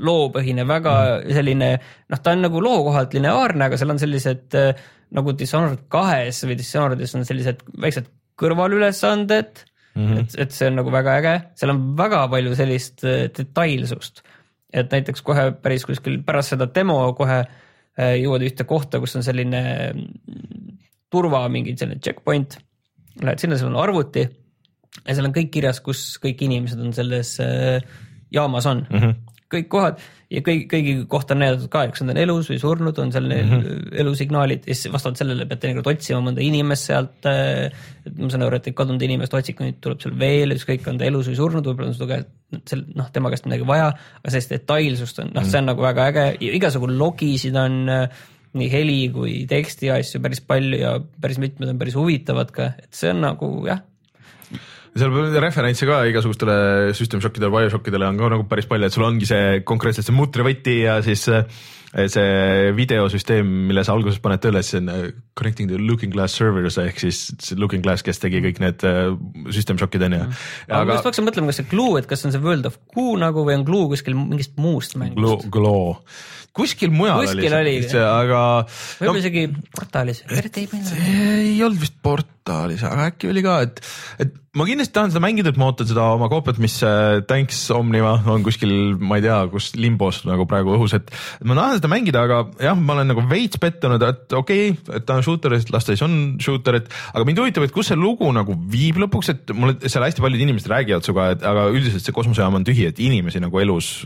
[0.09, 1.35] loopõhine, väga mm -hmm.
[1.37, 5.85] selline noh, ta on nagu loo kohalt lineaarne, aga seal on sellised äh, nagu Dishonored
[5.89, 8.09] kahes või Dishonoredis on sellised väiksed
[8.41, 10.01] kõrvalülesanded mm.
[10.01, 10.19] -hmm.
[10.19, 14.23] et, et see on nagu väga äge, seal on väga palju sellist äh, detailsust,
[14.73, 19.25] et näiteks kohe päris kuskil pärast seda demo kohe äh, jõuad ühte kohta, kus on
[19.25, 19.61] selline
[21.11, 22.59] turva mingi selline checkpoint,
[23.23, 24.27] lähed sinna, seal on arvuti
[25.05, 27.81] ja seal on kõik kirjas, kus kõik inimesed on selles äh,
[28.33, 29.35] jaamas on mm, -hmm.
[29.53, 32.99] kõik kohad ja kõik, kõigi kohta on näidatud ka, kas nad on elus või surnud,
[33.01, 33.93] on seal mm -hmm.
[34.03, 37.25] elusignaalid ja siis vastavalt sellele pead teinekord otsima mõnda inimest sealt.
[37.25, 37.71] Äh,
[38.05, 41.05] et ma saan aru, et kadunud inimest otsib, nüüd tuleb seal veel, ükskõik on ta
[41.05, 42.23] elus või surnud, võib-olla on seda
[42.65, 46.09] sel noh, tema käest midagi vaja, aga sellist detailsust on, noh, see on nagu väga
[46.09, 51.69] äge, igasugu logisid on äh, nii heli kui teksti asju päris palju ja päris mitmed
[51.69, 53.83] on päris huvitavad ka, et see on nagu jah.
[54.97, 59.29] seal referentse ka igasugustele System Shockidele, BioShockidele on ka nagu päris palju, et sul ongi
[59.29, 61.27] see konkreetselt see mutrivõti ja siis
[61.89, 64.91] see videosüsteem, mille sa alguses paned tööle, siis on
[65.37, 68.85] connecting the looking glass servers ehk siis see looking glass, kes tegi kõik need
[69.55, 70.25] system shock'id on ju.
[70.69, 73.15] aga ma just hakkasin mõtlema, kas see Glue, et kas on see World of Goo
[73.21, 75.49] nagu või on Glue kuskil mingist muust mängust?
[75.53, 75.97] Glow
[76.59, 78.43] kuskil mujal kuskil oli see, aga.
[78.99, 79.45] võib-olla no, isegi
[79.75, 83.81] portaalis, ei olnud vist portaalis, aga äkki oli ka, et,
[84.25, 87.59] et ma kindlasti tahan seda mängida, et ma ootan seda oma koopiat, mis äh, Thanks
[87.73, 91.11] Omniva on kuskil, ma ei tea, kus limbos nagu praegu õhus, et
[91.45, 95.05] ma tahan seda mängida, aga jah, ma olen nagu veits pettunud, et okei okay,, et
[95.07, 97.99] ta on shooter, las ta siis on shooter, et aga mind huvitab, et kus see
[97.99, 102.05] lugu nagu viib lõpuks, et mulle seal hästi paljud inimesed räägivad sinuga, et aga üldiselt
[102.05, 103.99] see kosmosejaam on tühi, et inimesi nagu elus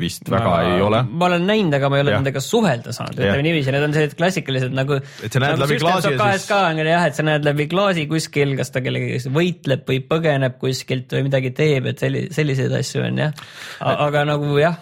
[0.00, 1.00] vist väga ma, ei ole.
[1.06, 4.16] ma olen näinud, aga ma ei ole nendega suhelda saanud, ütleme niiviisi, need on sellised
[4.18, 4.98] klassikalised nagu.
[4.98, 6.48] et sa näed nagu läbi klaasi ja siis.
[6.56, 11.14] on jah, et sa näed läbi klaasi kuskil, kas ta kellegagi võitleb või põgeneb kuskilt
[11.16, 13.46] või midagi teeb, et selli-, selliseid asju on jah.
[13.92, 14.80] aga nagu jah.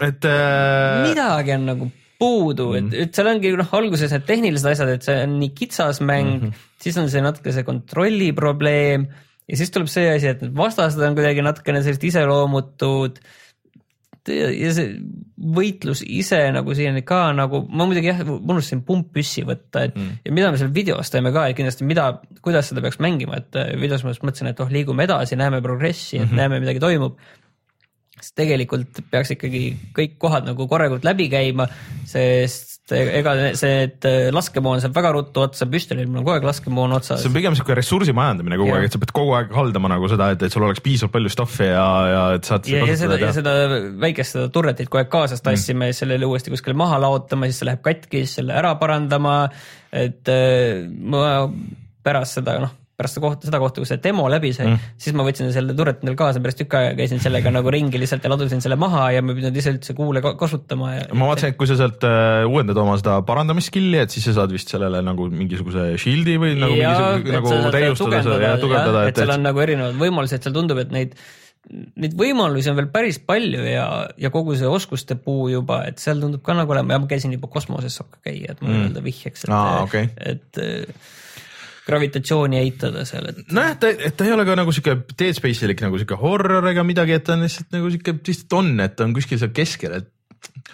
[0.00, 1.08] et äh....
[1.08, 2.94] midagi on nagu puudu mm, -hmm.
[2.94, 6.30] et, et seal ongi noh, alguses need tehnilised asjad, et see on nii kitsas mäng
[6.36, 6.70] mm, -hmm.
[6.84, 9.08] siis on see natuke see kontrolli probleem
[9.48, 13.22] ja siis tuleb see asi, et vastased on kuidagi natukene sellised iseloomutud
[14.28, 14.92] ja see
[15.56, 20.20] võitlus ise nagu siiani ka nagu, ma muidugi jah, unustasin pumppüssi võtta, et mm.
[20.26, 22.10] ja mida me seal videos teeme ka, et kindlasti mida,
[22.44, 25.62] kuidas seda peaks mängima, et äh, videos ma just mõtlesin, et oh, liigume edasi, näeme
[25.64, 26.32] progressi mm, -hmm.
[26.34, 27.16] et näeme, midagi toimub
[28.20, 29.62] siis tegelikult peaks ikkagi
[29.96, 31.66] kõik kohad nagu korralikult läbi käima,
[32.08, 36.96] sest ega see, et laskemoon saab väga ruttu otsa, püstolil mul on kogu aeg laskemoon
[36.96, 37.22] otsas.
[37.22, 38.80] see on pigem sihuke ressursi majandamine kogu ja.
[38.80, 41.32] aeg, et sa pead kogu aeg haldama nagu seda, et, et sul oleks piisavalt palju
[41.32, 42.70] stuff'i ja, ja et saad.
[42.70, 43.54] ja, ja seda, ja seda
[44.02, 45.92] väikest seda turretit kogu aeg kaasas tassime mm.
[45.92, 49.38] ja sellele uuesti kuskile maha laotama, siis see läheb katki, siis selle ära parandama.
[49.90, 51.48] et äh, ma
[52.04, 55.16] pärast seda noh pärast seda kohta, seda kohta, kui see demo läbi sai mm., siis
[55.16, 58.32] ma võtsin selle turret endale kaasa, pärast tükk aega käisin sellega nagu ringi lihtsalt ja
[58.32, 61.08] ladusin selle maha ja ma ei pidanud ise üldse kuule kasutama ja.
[61.16, 64.54] ma vaatasin, et kui sa sealt uh, uuendad oma seda parandamisskill'i, et siis sa saad
[64.54, 69.06] vist sellele nagu mingisuguse shield'i või nagu ja, mingisuguse nagu täiustada seda ja tugevdada.
[69.10, 71.16] et seal on nagu erinevad võimalused, seal tundub, et neid
[72.00, 73.86] neid võimalusi on veel päris palju ja,
[74.18, 77.34] ja kogu see oskuste puu juba, et seal tundub ka nagu olema ja ma käisin
[77.36, 78.76] juba kosmoses saab ka käia, et ma mm.
[78.78, 80.08] nii-öelda vihjeks, et ah,, okay.
[80.24, 80.62] et
[81.86, 83.40] gravitatsiooni eitada seal, et.
[83.54, 86.84] nojah, ta, et ta ei ole ka nagu sihuke Dead Space'ilik nagu sihuke horror ega
[86.86, 89.96] midagi, et ta on lihtsalt nagu sihuke, lihtsalt on, et ta on kuskil seal keskel,
[90.00, 90.70] et.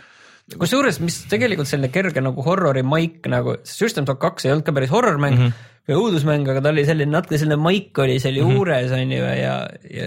[0.59, 4.77] kusjuures, mis tegelikult selline kerge nagu horror'i maik nagu, System Shock kaks ei olnud ka
[4.77, 5.49] päris horror-mäng mm.
[5.49, 8.57] -hmm või õudusmäng, aga ta oli selline natuke selline maik oli seal mm -hmm.
[8.59, 10.07] juures on ju ja, ja,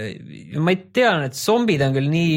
[0.52, 2.34] ja ma ei tea, need zombid on küll nii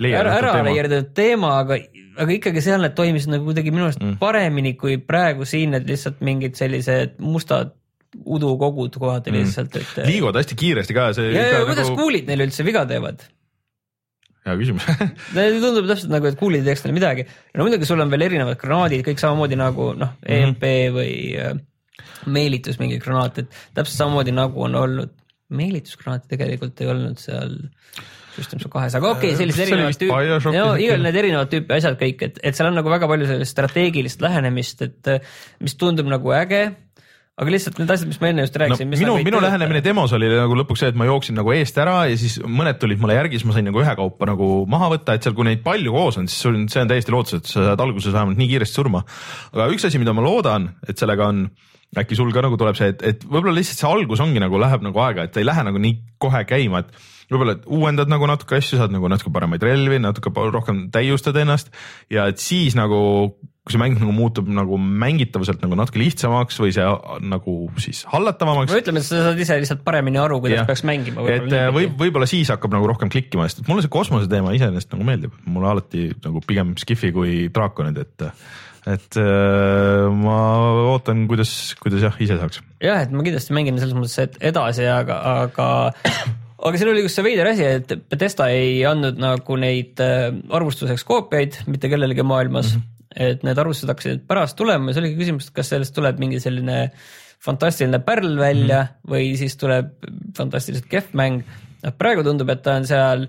[0.00, 1.78] ära, ära leierdatud teema, aga
[2.20, 4.18] aga ikkagi seal need toimisid nagu kuidagi minu arust mm.
[4.22, 7.74] paremini kui praegu siin need lihtsalt mingid sellised mustad
[8.14, 9.40] udukogud kohati mm.
[9.40, 9.94] lihtsalt, et.
[10.06, 11.08] liiguvad hästi kiiresti ka.
[11.16, 11.72] ja, ja nagu...
[11.72, 13.24] kuidas kuulid neil üldse viga teevad?
[14.44, 14.86] hea küsimus
[15.64, 17.26] tundub täpselt nagu, et kuulid ei teeks neile midagi.
[17.54, 20.96] no muidugi sul on veel erinevad granaadid, kõik samamoodi nagu noh, EMP mm -hmm.
[20.98, 21.54] või äh,
[22.26, 25.14] meelitus mingi granaat, et täpselt samamoodi nagu on olnud
[25.54, 27.58] meelitusgranaati tegelikult ei olnud seal
[28.34, 31.98] System Shock kahes, aga okei okay,, sellised erinevad tüüpi, no igal need erinevad tüüpi asjad
[32.00, 35.12] kõik, et, et seal on nagu väga palju sellist strateegilist lähenemist, et
[35.62, 36.64] mis tundub nagu äge
[37.34, 38.98] aga lihtsalt need asjad, mis ma enne just rääkisin no,.
[38.98, 42.18] minu, minu lähenemine demos oli nagu lõpuks see, et ma jooksin nagu eest ära ja
[42.18, 45.34] siis mõned tulid mulle järgi, siis ma sain nagu ühekaupa nagu maha võtta, et seal,
[45.34, 48.14] kui neid palju koos on, siis sul, see on täiesti lootus, et sa saad alguses
[48.14, 49.02] vähemalt nii kiiresti surma.
[49.50, 51.48] aga üks asi, mida ma loodan, et sellega on,
[52.00, 54.84] äkki sul ka nagu tuleb see, et, et võib-olla lihtsalt see algus ongi nagu läheb
[54.86, 58.78] nagu aega, et ei lähe nagu nii kohe käima, et võib-olla uuendad nagu natuke asju,
[58.80, 61.72] saad nagu natuke paremaid relvi, natuke rohkem täiustad ennast
[62.12, 62.98] ja et siis nagu,
[63.64, 66.84] kui see mäng nagu muutub nagu mängitavuselt nagu natuke lihtsamaks või see
[67.24, 68.72] nagu siis hallatavamaks.
[68.72, 70.66] no ütleme, et sa saad ise lihtsalt paremini aru, kuidas ja.
[70.68, 71.24] peaks mängima.
[71.32, 75.08] et võib, võib-olla siis hakkab nagu rohkem klikkima, sest mulle see kosmose teema iseenesest nagu
[75.08, 78.28] meeldib, mulle alati nagu pigem Skifi kui draakonid, et
[78.84, 80.38] et äh, ma
[80.92, 82.60] ootan, kuidas, kuidas jah, ise saaks.
[82.84, 85.68] jah, et ma kindlasti mängin selles mõttes edasi, aga, aga
[86.68, 91.06] aga siin oli just see veider asi, et Bethesda ei andnud nagu neid äh, arvustuseks
[91.08, 92.80] koopiaid mitte kellelegi maailmas mm.
[92.80, 93.28] -hmm.
[93.28, 96.42] et need arvustused hakkasid pärast tulema ja see oligi küsimus, et kas sellest tuleb mingi
[96.44, 96.90] selline
[97.44, 99.14] fantastiline pärl välja mm -hmm.
[99.14, 99.96] või siis tuleb
[100.36, 101.42] fantastiliselt kehv mäng.
[101.84, 103.28] noh, praegu tundub, et ta on seal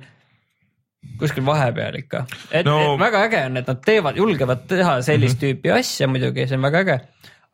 [1.19, 2.97] kuskil vahepeal ikka, et no.
[2.99, 5.61] väga äge on, et nad teevad, julgevad teha sellist mm -hmm.
[5.61, 6.99] tüüpi asja muidugi, see on väga äge.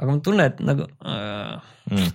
[0.01, 2.11] aga ma tunnen, et nagu äh, mm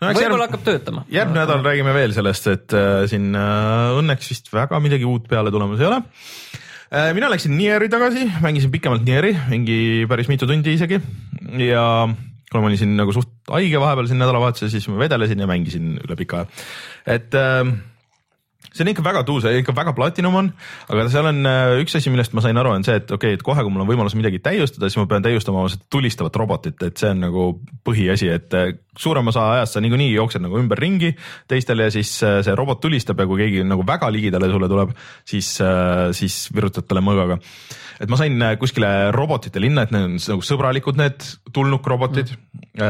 [0.00, 1.04] no, võib-olla hakkab töötama.
[1.12, 5.52] järgmine nädal räägime veel sellest, et äh, siin äh, õnneks vist väga midagi uut peale
[5.54, 7.10] tulemas ei ole äh,.
[7.16, 11.00] mina läksin Nieri tagasi, mängisin pikemalt Nieri, mingi päris mitu tundi isegi
[11.64, 11.86] ja
[12.50, 15.96] kuna ma olin siin nagu suht haige vahepeal siin nädalavahetusel, siis ma vedelesin ja mängisin
[16.04, 16.64] üle pika aja.
[17.16, 17.64] et äh,
[18.76, 20.50] see on ikka väga tuus, ikka väga platinum on,
[20.92, 23.40] aga seal on äh, üks asi, millest ma sain aru, on see, et okei okay,,
[23.40, 26.80] et kohe, kui mul on võimalus midagi täiustada, siis ma pean täiustama oma tulistavat robotit,
[26.86, 27.48] et see on nagu
[27.86, 31.12] põhiasi, et äh, suurem osa ajast sa niikuinii jooksed nagu ümberringi
[31.48, 34.94] teistele ja siis äh, see robot tulistab ja kui keegi nagu väga ligidale sulle tuleb,
[35.24, 35.56] siis,
[36.16, 37.40] siis virutad talle mõõgaga
[38.00, 41.24] et ma sain kuskile robotite linna, et need on nagu sõbralikud, need
[41.54, 42.82] tulnukrobotid mm.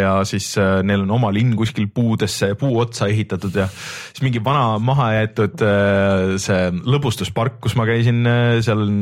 [0.00, 0.48] ja siis
[0.86, 6.34] neil on oma linn kuskil puudesse, puu otsa ehitatud ja siis mingi vana mahajäetud äh,
[6.42, 8.98] see lõbustuspark, kus ma käisin, äh, seal on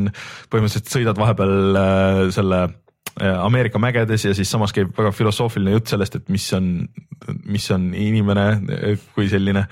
[0.53, 2.63] põhimõtteliselt sõidad vahepeal äh, selle
[3.19, 6.73] Ameerika mägedes ja siis samas käib väga filosoofiline jutt sellest, et mis on,
[7.51, 8.49] mis on inimene
[9.15, 9.67] kui selline.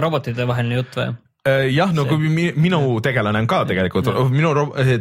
[0.00, 1.12] robotite vaheline jutt või?
[1.44, 4.52] jah, no kui minu tegelane on ka tegelikult, minu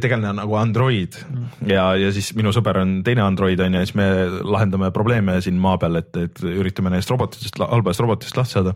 [0.02, 1.46] tegelane on nagu Android mm.
[1.72, 4.08] ja, ja siis minu sõber on teine Android on ju, siis me
[4.44, 8.76] lahendame probleeme siin maa peal, et, et üritame neist robotitest, halbadest robotitest lahti saada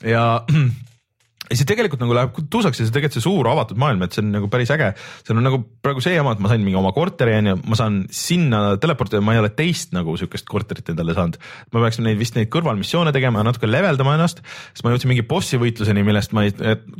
[0.00, 0.24] ja
[1.48, 4.22] ja see tegelikult nagu läheb tuusaks ja see tegelikult see suur avatud maailm, et see
[4.24, 4.90] on nagu päris äge.
[5.26, 8.02] seal on nagu praegu see jama, et ma sain mingi oma korteri onju, ma saan
[8.14, 11.40] sinna teleportida, ma ei ole teist nagu siukest korterit endale saanud.
[11.72, 14.42] ma peaks neid vist neid kõrvalmissioone tegema ja natuke leveldama ennast,
[14.72, 16.54] sest ma jõudsin mingi bossi võitluseni, millest ma ei,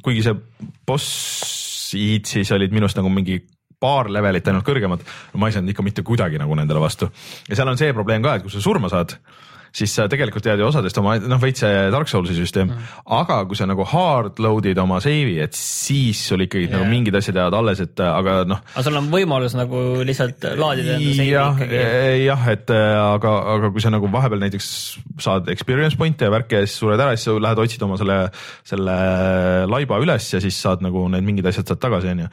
[0.04, 0.36] kuigi see
[0.88, 3.40] bossid siis olid minust nagu mingi
[3.78, 5.04] paar levelit ainult kõrgemad,
[5.38, 7.10] ma ei saanud ikka mitte kuidagi nagu nendele vastu.
[7.48, 9.14] ja seal on see probleem ka, et kui sa surma saad
[9.74, 13.40] siis sa tegelikult jääd ju osadest oma, noh veits see Dark Souls'i süsteem mm., aga
[13.48, 16.76] kui sa nagu hard load'id oma save'i, et siis sul ikkagi yeah.
[16.76, 18.62] nagu mingid asjad jäävad alles, et aga noh.
[18.74, 21.82] aga sul on võimalus nagu lihtsalt laadida enda save'i ikkagi.
[22.24, 24.70] jah, et aga, aga kui sa nagu vahepeal näiteks
[25.22, 28.18] saad experience point'e ja värke ja siis sured ära, siis sa lähed otsid oma selle,
[28.66, 28.98] selle
[29.70, 32.32] laiba üles ja siis saad nagu need mingid asjad saad tagasi, onju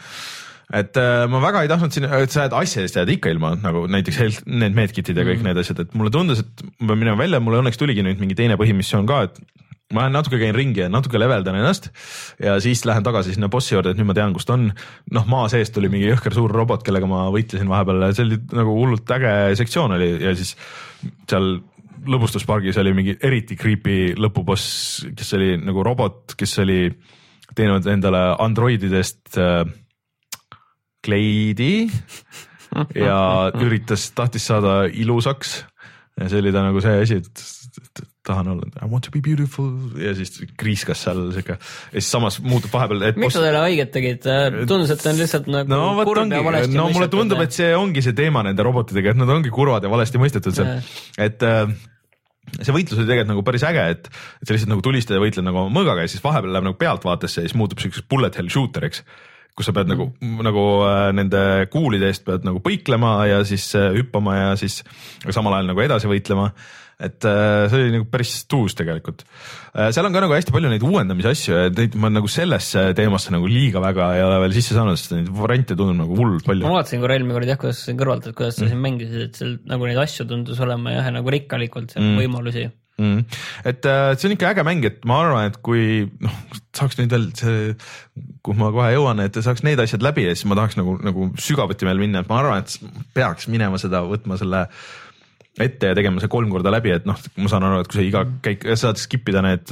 [0.74, 3.86] et äh, ma väga ei tahtnud siin, et sa jääd asjadest jääd ikka ilma nagu
[3.92, 5.52] näiteks need medkit'id ja kõik mm.
[5.52, 8.38] need asjad, et mulle tundus, et ma pean minema välja, mulle õnneks tuligi nüüd mingi
[8.38, 9.38] teine põhimissioon ka, et
[9.94, 11.92] ma lähen natuke käin ringi ja natuke leveldan ennast
[12.42, 14.72] ja siis lähen tagasi sinna bossi juurde, et nüüd ma tean, kus ta on.
[15.14, 18.74] noh, maa seest tuli mingi jõhker suur robot, kellega ma võitlesin vahepeal, see oli nagu
[18.80, 20.56] hullult äge sektsioon oli ja siis
[21.30, 21.60] seal
[22.06, 26.80] lõbustuspargis oli mingi eriti creepy lõpuboss, kes oli nagu robot, kes oli
[27.56, 29.64] teinud endale Androididest äh,
[31.06, 31.88] kleidi
[32.98, 33.20] ja
[33.62, 35.62] üritas, tahtis saada ilusaks.
[36.20, 39.70] ja see oli ta nagu see asi, et tahan olla, I want to be beautiful
[40.02, 43.04] ja siis kriiskas seal sihuke ja siis samas muutub vahepeal.
[43.20, 44.30] miks sa talle haiget tegid,
[44.70, 47.00] tundus, et ta on lihtsalt nagu no, kurb ongi, ja valesti no, mõistetud.
[47.00, 50.22] mulle tundub, et see ongi see teema nende robotitega, et nad ongi kurvad ja valesti
[50.22, 50.74] mõistetud seal,
[51.22, 51.76] et äh,
[52.58, 54.10] see võitlus oli tegelikult nagu päris äge, et,
[54.42, 57.44] et sa lihtsalt nagu tulistad ja võitled nagu mõõgaga ja siis vahepeal läheb nagu pealtvaatesse
[57.44, 59.06] ja siis muutub siukseks bullet hell shooter'iks
[59.56, 60.10] kus sa pead nagu,
[60.44, 61.42] nagu äh, nende
[61.72, 64.82] kuulide eest pead nagu põiklema ja siis äh, hüppama ja siis
[65.30, 66.50] samal ajal nagu edasi võitlema
[66.96, 69.26] et äh, see oli nagu päris tuus tegelikult.
[69.76, 73.32] seal on ka nagu hästi palju neid uuendamise asju ja neid ma nagu sellesse teemasse
[73.36, 76.68] nagu liiga väga ei ole veel sisse saanud, sest neid variante tundub nagu hullult palju.
[76.68, 78.72] ma vaatasin korra eelmine kord jah, kuidas kõrvalt, et kuidas sa mm.
[78.72, 82.20] siin mängisid, et seal nagu neid asju tundus olema jah, nagu rikkalikult mm.
[82.24, 82.70] võimalusi
[83.02, 83.40] mm..
[83.66, 86.36] et äh, see on ikka äge mäng, et ma arvan, et kui noh,
[86.78, 87.74] saaks nüüd veel see,
[88.46, 91.32] kuhu ma kohe jõuan, et saaks need asjad läbi ja siis ma tahaks nagu, nagu
[91.42, 94.66] sügavuti veel minna, et ma arvan, et peaks minema seda, võtma selle
[95.62, 98.08] ette ja tegema see kolm korda läbi, et noh, ma saan aru, et kui sa
[98.08, 99.72] iga käik, saad skip ida need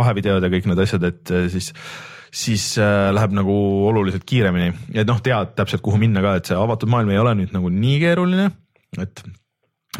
[0.00, 1.72] vahevideod ja kõik need asjad, et äh, siis
[2.34, 3.54] siis äh, läheb nagu
[3.86, 4.72] oluliselt kiiremini.
[4.96, 7.70] Ja noh, tead täpselt, kuhu minna ka, et see avatud maailm ei ole nüüd nagu
[7.70, 8.48] nii keeruline,
[8.98, 9.22] et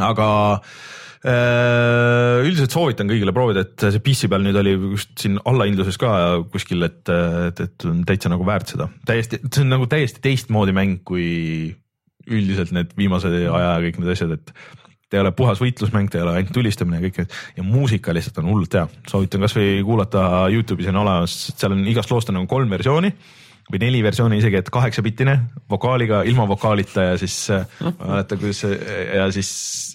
[0.03, 0.27] aga
[0.65, 6.11] Äh, üldiselt soovitan kõigile proovida, et see PC peal nüüd oli just siin allahindluses ka
[6.53, 10.75] kuskil, et, et, et on täitsa nagu väärt seda, täiesti, see on nagu täiesti teistmoodi
[10.77, 11.27] mäng kui
[12.29, 14.53] üldiselt need viimase aja kõik need asjad, et
[15.09, 17.35] ta ei ole puhas võitlusmäng, ta ei ole ainult tulistamine ja kõik need.
[17.59, 22.13] Ja muusika lihtsalt on hullult hea, soovitan kasvõi kuulata Youtube'is on olemas, seal on igast
[22.13, 23.13] loost on nagu kolm versiooni
[23.73, 25.39] või neli versiooni isegi, et kaheksapitine
[25.71, 29.51] vokaaliga, ilma vokaalita ja siis äh, ma ei mäleta, kuidas ja siis,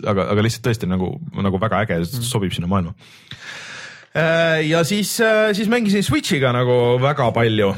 [0.09, 2.95] aga, aga lihtsalt tõesti nagu, nagu väga äge, sobib sinna maailma.
[4.17, 7.73] Äh, ja siis, äh, siis mängisin Switch'iga nagu väga palju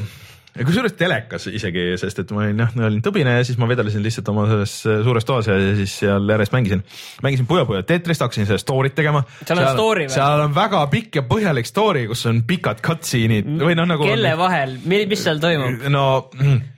[0.52, 4.28] kusjuures telekas isegi, sest et ma olin jah, olin tõbine ja siis ma vedelesin lihtsalt
[4.32, 4.74] oma selles
[5.06, 6.82] suures toas ja siis seal järjest mängisin.
[7.24, 9.24] mängisin Puyo Puyo Tetrist, hakkasin seda story't tegema.
[9.40, 10.16] seal on story või?
[10.16, 14.04] seal on väga pikk ja põhjalik story, kus on pikad cutscene'id või noh, nagu.
[14.08, 15.88] kelle vahel, mis seal toimub?
[15.92, 16.04] no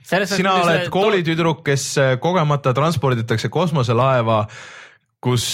[0.05, 4.43] Selles sina oled koolitüdruk, kes äh, kogemata transporditakse kosmoselaeva
[5.25, 5.45] kus,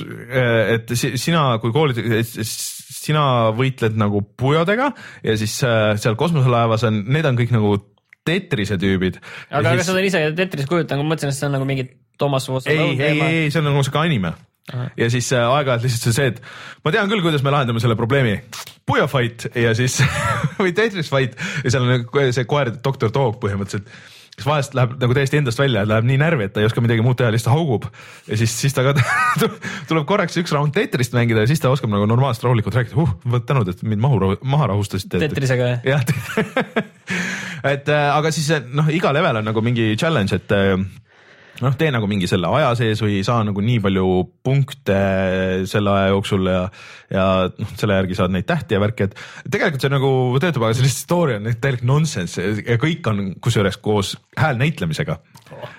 [0.00, 2.30] äh, et sina kui koolitüdruk,
[2.90, 3.22] sina
[3.56, 4.90] võitled nagu pujodega
[5.24, 7.78] ja siis äh, seal kosmoselaevas on, need on kõik nagu
[8.26, 9.16] Tetrise tüübid.
[9.48, 9.80] aga siis...
[9.80, 11.88] kas sa oled ise Tetris kujutanud, ma mõtlesin, et see on nagu mingi
[12.20, 12.70] Toomas Vosa.
[12.70, 14.34] ei, ei, ei, see on nagu sihuke anime
[14.96, 16.40] ja siis äh, aeg-ajalt lihtsalt see, et
[16.84, 18.36] ma tean küll, kuidas me lahendame selle probleemi.
[18.86, 19.98] Puya fight ja siis
[20.60, 23.90] või Tetris fight ja seal on see koer, doktor Dog põhimõtteliselt
[24.40, 27.04] kes vahest läheb nagu täiesti endast välja, läheb nii närvi, et ta ei oska midagi
[27.04, 27.86] muud teha, lihtsalt haugub.
[28.28, 28.94] ja siis, siis ta ka
[29.90, 33.36] tuleb korraks üks raund Tetrist mängida ja siis ta oskab nagu normaalselt rahulikult rääkida, uh,
[33.46, 35.20] tänud, et mind mahu, maha rahustasite.
[35.20, 36.04] Tetrisega jah
[37.74, 40.78] et äh, aga siis noh, iga level on nagu mingi challenge, et äh,
[41.64, 44.06] noh, tee nagu mingi selle aja sees või saa nagu nii palju
[44.46, 45.00] punkte
[45.70, 46.62] selle aja jooksul ja,
[47.12, 50.76] ja noh, selle järgi saad neid tähti ja värki, et tegelikult see nagu töötab, aga
[50.76, 55.18] see lihtsalt story on täielik nonsense ja kõik on kusjuures koos häälnäitlemisega
[55.56, 55.76] oh.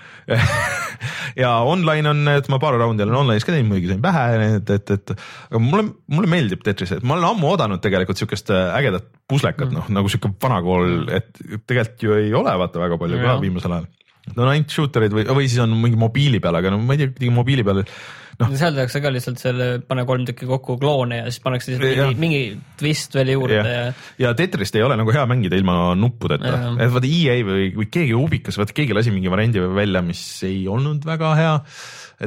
[1.41, 4.25] ja online on, et ma paar raundi olen online'is ka teinud, muidugi sain pähe,
[4.59, 8.53] et, et, et aga mulle, mulle meeldib Tetris, et ma olen ammu oodanud tegelikult siukest
[8.53, 11.33] ägedat puslekat mm., noh nagu sihuke vanakool, et
[11.65, 13.31] tegelikult ju ei ole vaata väga palju ja.
[13.31, 13.89] ka viimasel ajal
[14.35, 17.13] no ainult shooter'id või, või siis on mingi mobiili peal, aga no ma ei tea,
[17.13, 18.53] kuidagi mobiili peal noh.
[18.59, 22.41] seal tehakse ka lihtsalt selle, pane kolm tükki kokku kloone ja siis pannakse mingi, mingi
[22.79, 23.91] twist veel juurde ja, ja.
[24.25, 28.17] ja Tetrist ei ole nagu hea mängida ilma nuppudeta, et vaata EA või, või keegi
[28.17, 31.53] ubikas, vaata keegi lasi mingi variandi välja, mis ei olnud väga hea,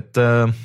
[0.03, 0.65] et äh,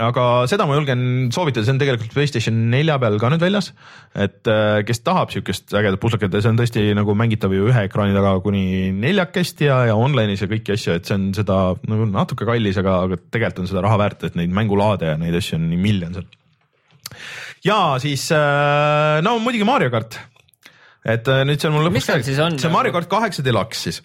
[0.00, 1.02] aga seda ma julgen
[1.34, 3.70] soovitada, see on tegelikult Playstation nelja peal ka nüüd väljas.
[4.14, 7.84] et äh, kes tahab siukest ägedat pusleket ja see on tõesti nagu mängitav ju ühe
[7.88, 11.60] ekraani taga kuni neljakesti ja, ja online'is ja kõiki asju, et see on seda
[11.90, 15.38] nagu natuke kallis, aga, aga tegelikult on seda raha väärt, et neid mängulaade ja neid
[15.40, 16.28] asju on nii miljon seal.
[17.66, 20.20] ja siis äh, no muidugi Mario kart
[21.08, 24.02] et äh, nüüd seal mul lõpuks see Mario kart kaheksa deluxe siis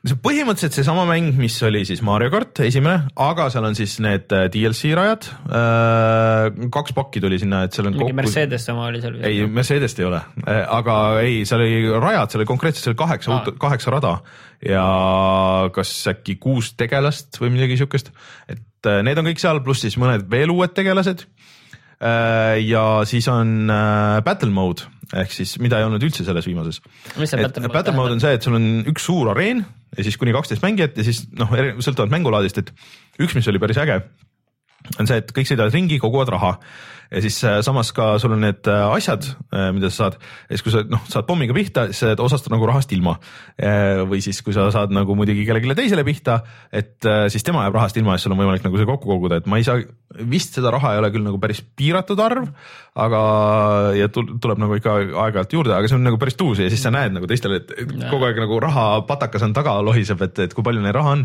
[0.00, 3.98] see on põhimõtteliselt seesama mäng, mis oli siis Mario kart esimene, aga seal on siis
[4.00, 5.26] need äh, DLC rajad.
[5.44, 7.96] Äh, kaks pakki tuli sinna, et seal on.
[7.98, 8.20] mingi kokku...
[8.22, 9.18] Mercedes sama oli seal.
[9.28, 13.36] ei, Mercedest ei ole, äh, aga ei, seal oli rajad, seal oli konkreetselt seal kaheksa
[13.36, 14.14] ah., kaheksa rada
[14.64, 14.86] ja
[15.76, 18.10] kas äkki kuus tegelast või midagi siukest.
[18.48, 21.26] et need on kõik seal, pluss siis mõned veel uued tegelased.
[22.00, 23.68] ja siis on
[24.24, 26.80] battle mode ehk siis mida ei olnud üldse selles viimases.
[27.72, 29.64] battle, mode on see, et sul on üks suur areen
[29.96, 31.50] ja siis kuni kaksteist mängijat ja siis noh,
[31.82, 32.72] sõltuvalt mängulaadist, et
[33.18, 34.00] üks, mis oli päris äge,
[34.98, 36.54] on see, et kõik sõidavad ringi, koguvad raha
[37.10, 40.18] ja siis äh, samas ka sul on need äh, asjad, äh, mida sa saad,
[40.50, 43.16] siis kui sa noh, saad pommiga pihta, siis sa jääd osast nagu rahast ilma.
[44.08, 46.38] või siis, kui sa saad nagu muidugi kellelegi teisele pihta,
[46.72, 49.40] et siis tema jääb rahast ilma ja siis sul on võimalik nagu see kokku koguda,
[49.40, 49.82] et ma ei saa,
[50.30, 52.48] vist seda raha ei ole küll nagu päris piiratud arv,
[52.98, 53.20] aga
[53.94, 56.90] ja tuleb nagu ikka aeg-ajalt juurde, aga see on nagu päris tuus ja siis sa
[56.94, 57.70] näed nagu teistele, et
[58.10, 61.24] kogu aeg nagu raha patakas on taga lohiseb, et, et kui palju neil raha on.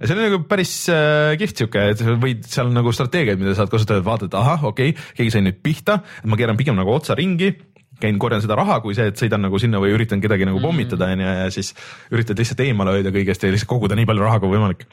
[0.00, 3.72] ja see on nagu päris äh, kihvt sihuke, et võid seal nagu strateegiaid, mida saad
[3.72, 7.18] kasutada, et vaatad, ahah, okei okay,, keegi sai nüüd pihta, ma keeran pigem nagu otsa
[7.18, 7.52] ringi
[8.00, 11.08] käin, korjan seda raha, kui see, et sõidan nagu sinna või üritan kedagi nagu pommitada
[11.14, 11.72] onju ja siis
[12.14, 14.84] üritad lihtsalt eemale hoida kõigest ja lihtsalt koguda nii palju raha kui võimalik.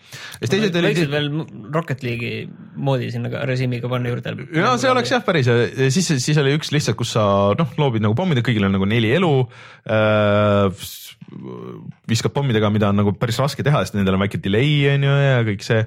[0.42, 1.02] võiksid olid...
[1.14, 1.30] veel
[1.74, 2.46] Rocket League'i
[2.76, 4.36] moodi sinna ka režiimiga panna juurde.
[4.54, 5.50] no see oleks jah päris,
[5.94, 7.26] siis, siis oli üks lihtsalt, kus sa
[7.58, 9.34] noh, loobid nagu pommid ja kõigil on nagu neli elu
[9.90, 10.84] äh,
[12.10, 15.16] viskad pommidega, mida on nagu päris raske teha, sest nendel on väike delay on ju
[15.22, 15.86] ja kõik see.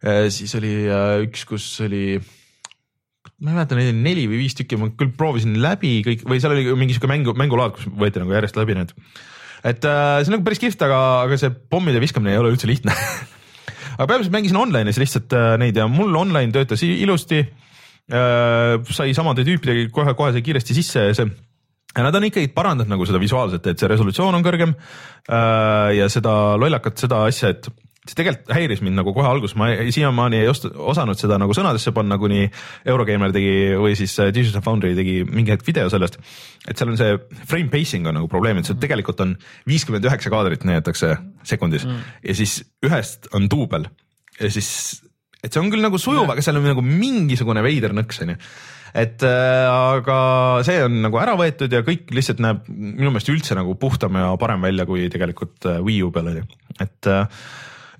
[0.00, 2.18] Äh, siis oli äh, üks, kus oli
[3.40, 6.40] ma ei mäleta, neid oli neli või viis tükki, ma küll proovisin läbi kõik või
[6.42, 8.92] seal oli mingi sihuke mängu, mängulaad, kus võeti nagu järjest läbi need.
[9.64, 12.68] et äh, see on nagu päris kihvt, aga, aga see pommide viskamine ei ole üldse
[12.68, 12.92] lihtne
[13.96, 18.76] aga peamiselt mängisin online'is lihtsalt äh, neid ja mul online töötas ilusti äh,.
[18.92, 21.30] sai samade tüüpidega kohe, kohe sai kiiresti sisse ja see
[21.96, 26.10] ja nad on ikkagi parandanud nagu seda visuaalset, et see resolutsioon on kõrgem äh, ja
[26.12, 27.70] seda lollakat, seda asja, et
[28.10, 31.92] see tegelikult häiris mind nagu kohe alguses, ma siiamaani ei osta, osanud seda nagu sõnadesse
[31.96, 32.48] panna, kuni
[32.88, 36.18] Eurogeimer tegi või siis äh, Digital Foundry tegi mingi hetk video sellest.
[36.66, 39.36] et seal on see frame pacing on nagu probleem, et see tegelikult on
[39.70, 41.14] viiskümmend üheksa kaadrit näidatakse
[41.46, 41.86] sekundis.
[41.86, 42.10] Mm.
[42.26, 43.86] ja siis ühest on duubel.
[44.40, 45.00] Ja siis,
[45.44, 48.38] et see on küll nagu sujuv, aga seal on nagu mingisugune veider nõks onju
[48.96, 50.18] et äh, aga
[50.66, 54.32] see on nagu ära võetud ja kõik lihtsalt näeb minu meelest üldse nagu puhtam ja
[54.40, 56.42] parem välja, kui tegelikult äh, Wii U peal oli,
[56.82, 57.44] et äh,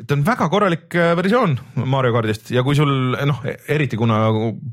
[0.01, 1.57] et on väga korralik äh, versioon
[1.91, 4.23] Mario kardist ja kui sul noh, eriti kuna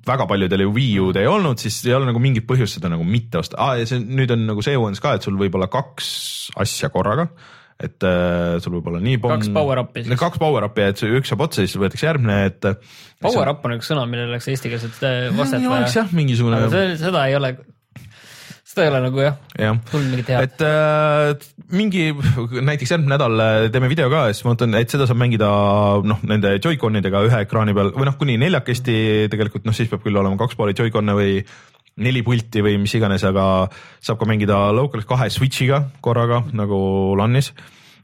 [0.07, 3.05] väga paljudel ju Wii U-d ei olnud, siis ei ole nagu mingit põhjust seda nagu
[3.07, 3.75] mitte osta ah,.
[3.79, 6.09] ja see nüüd on nagu see uuendus ka, et sul võib olla kaks
[6.63, 7.29] asja korraga
[7.77, 9.37] et äh, sul võib olla nii pomm.
[9.37, 10.19] kaks power-up'i siis.
[10.19, 12.71] kaks power-up'i, et üks saab otsa, siis võetakse järgmine, et.
[13.21, 15.89] Power-up on üks sõna, millele oleks eestikeelset äh, vastet vaja.
[15.99, 16.63] jah, mingisugune.
[16.97, 17.53] seda ei ole
[18.77, 20.47] seda ei ole nagu jah ja., tulnud mingit head.
[20.47, 22.09] et äh, mingi
[22.69, 25.47] näiteks järgmine nädal äh, teeme video ka ja siis ma mõtlen, et seda saab mängida
[26.07, 28.99] noh, nende Joy-Conidega ühe ekraani peal või noh, kuni neljakesti
[29.33, 31.39] tegelikult noh, siis peab küll olema kaks pooli Joy-Con'e või
[32.05, 33.65] neli pulti või mis iganes, aga
[34.05, 36.77] saab ka mängida local'is kahe switch'iga korraga nagu
[37.17, 37.55] LAN-is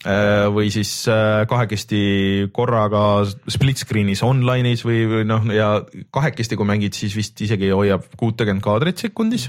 [0.04, 5.78] Äh, või siis äh, kahekesti korraga split screen'is online'is või, või noh, ja
[6.12, 9.48] kahekesti, kui mängid, siis vist isegi hoiab kuutekümmet kaadrit sekundis.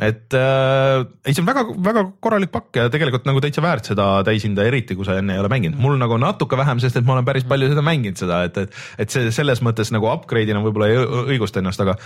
[0.00, 4.64] Et äh, ei, see on väga-väga korralik pakk ja tegelikult nagu täitsa väärt seda täishinda,
[4.64, 5.76] eriti kui sa enne ei ole mänginud.
[5.82, 8.78] mul nagu natuke vähem, sest et ma olen päris palju seda mänginud, seda, et, et,
[9.04, 11.02] et see selles mõttes nagu upgrade'ina võib-olla ei
[11.34, 11.98] õigusta ennast, aga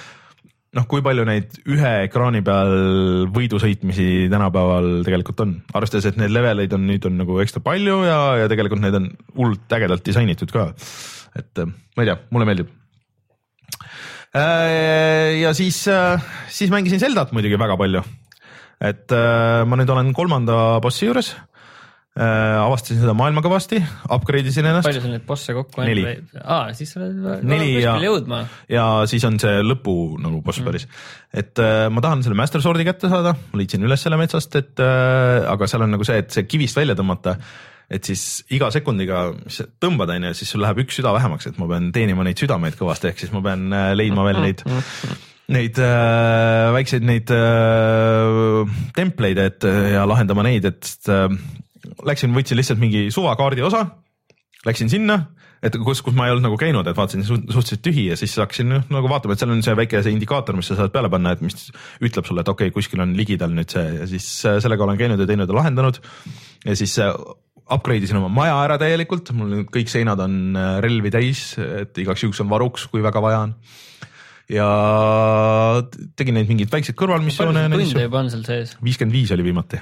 [0.77, 2.75] noh, kui palju neid ühe ekraani peal
[3.35, 8.01] võidu sõitmisi tänapäeval tegelikult on, arvestades, et neid leveleid on nüüd on nagu ekstra palju
[8.09, 10.69] ja, ja tegelikult need on hullult ägedalt disainitud ka.
[11.39, 12.75] et äh, ma ei tea, mulle meeldib.
[14.37, 16.21] Äh, ja siis, äh,
[16.53, 18.05] siis mängisin Zeldat muidugi väga palju.
[18.77, 21.31] et ma nüüd olen kolmanda bossi juures
[22.17, 22.57] äh,.
[22.65, 23.79] avastasin seda maailma kõvasti,
[24.13, 24.89] upgrade isin ennast.
[24.89, 25.89] palju sul neid bosse kokku on?
[25.91, 26.05] neli.
[26.41, 28.43] aa, siis sa oled neli ja, jõudma.
[28.73, 30.69] ja siis on see lõpu nagu boss mm.
[30.71, 30.89] päris.
[31.33, 34.83] et äh, ma tahan selle Master Sword'i kätte saada, ma leidsin üles selle metsast, et
[34.83, 37.37] äh, aga seal on nagu see, et see kivist välja tõmmata
[37.91, 39.29] et siis iga sekundiga,
[39.83, 42.79] tõmbad, on ju, siis sul läheb üks süda vähemaks, et ma pean teenima neid südameid
[42.79, 44.65] kõvasti, ehk siis ma pean äh, leidma veel neid
[45.55, 51.29] neid äh, väikseid neid äh, templeid, et ja lahendama neid, et äh,
[52.07, 53.85] läksin, võtsin lihtsalt mingi suvakaardi osa,
[54.67, 55.21] läksin sinna,
[55.65, 58.75] et kus, kus ma ei olnud nagu käinud, et vaatasin suhteliselt tühi ja siis hakkasin
[58.93, 61.43] nagu vaatama, et seal on see väike see indikaator, mis sa saad peale panna, et
[61.45, 61.71] mis
[62.05, 65.01] ütleb sulle, et okei okay,, kuskil on ligidal nüüd see ja siis äh, sellega olen
[65.01, 66.03] käinud ja teinud ja lahendanud.
[66.67, 67.15] ja siis äh,
[67.73, 72.23] upgrade isin oma maja ära täielikult, mul kõik seinad on äh, relvi täis, et igaks
[72.23, 73.57] juhuks on varuks, kui väga vaja on
[74.53, 74.67] ja
[76.19, 77.67] tegin neid mingeid väikseid kõrvalmissioone.
[77.67, 78.77] palju tunde juba on seal sees?
[78.79, 79.81] viiskümmend viis oli viimati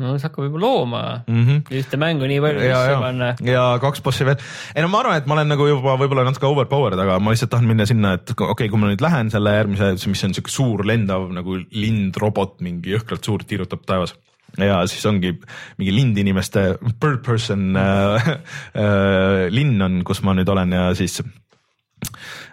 [0.00, 1.60] no see hakkab juba looma mm -hmm.
[1.80, 3.28] ühte mängu nii palju sisse panna.
[3.44, 4.38] ja kaks bossi veel.
[4.74, 7.52] ei no ma arvan, et ma olen nagu juba võib-olla natuke overpowered, aga ma lihtsalt
[7.54, 10.50] tahan minna sinna, et okei okay,, kui ma nüüd lähen selle järgmise, mis on siuke
[10.50, 14.16] suur lendav nagu lind, robot, mingi jõhkralt suur, tiirutab taevas
[14.58, 15.34] ja siis ongi
[15.78, 16.64] mingi lindinimeste
[17.00, 18.30] bird person äh,
[18.74, 21.20] äh, linn on, kus ma nüüd olen ja siis,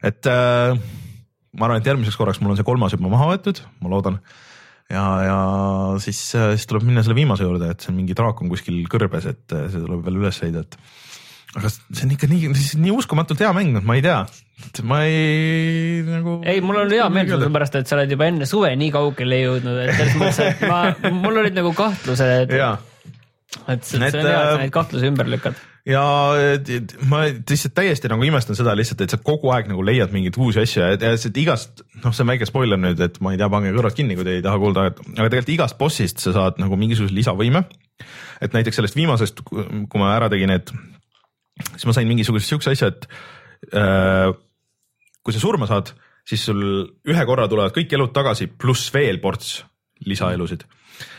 [0.06, 0.76] et äh,
[1.58, 4.22] ma arvan, et järgmiseks korraks mul on see kolmas juba maha võetud, ma loodan.
[4.88, 5.40] Ja, ja
[6.00, 9.52] siis, siis tuleb minna selle viimase juurde, et see mingi draak on kuskil kõrbes, et
[9.52, 10.78] see tuleb veel üles leida, et
[11.56, 12.52] aga see on ikka nii,
[12.84, 14.20] nii uskumatult hea mäng, ma ei tea,
[14.90, 16.40] ma ei nagu.
[16.44, 19.80] ei, mul on hea meel sellepärast, et sa oled juba enne suve nii kaugele jõudnud,
[19.86, 20.84] et selles mõttes, et ma,
[21.24, 22.52] mul olid nagu kahtlused.
[22.52, 26.04] et see, see on hea, et sa äh, neid kahtlusi ümber lükkad ja
[27.08, 30.60] ma lihtsalt täiesti nagu imestan seda lihtsalt, et sa kogu aeg nagu leiad mingeid uusi
[30.66, 33.72] asju ja lihtsalt igast, noh, see on väike spoiler nüüd, et ma ei tea, pange
[33.76, 37.16] kõrvad kinni, kui te ei taha kuulda, aga tegelikult igast bossist sa saad nagu mingisuguse
[37.16, 37.64] lisavõime.
[38.44, 40.70] et näiteks sellest viimasest, kui ma ära tegin, et
[41.74, 43.08] siis ma sain mingisuguse siukse asja, et
[43.74, 44.32] äh,
[45.24, 45.94] kui sa surma saad,
[46.28, 46.62] siis sul
[47.08, 49.62] ühe korra tulevad kõik elud tagasi, pluss veel ports
[50.08, 50.68] lisaelusid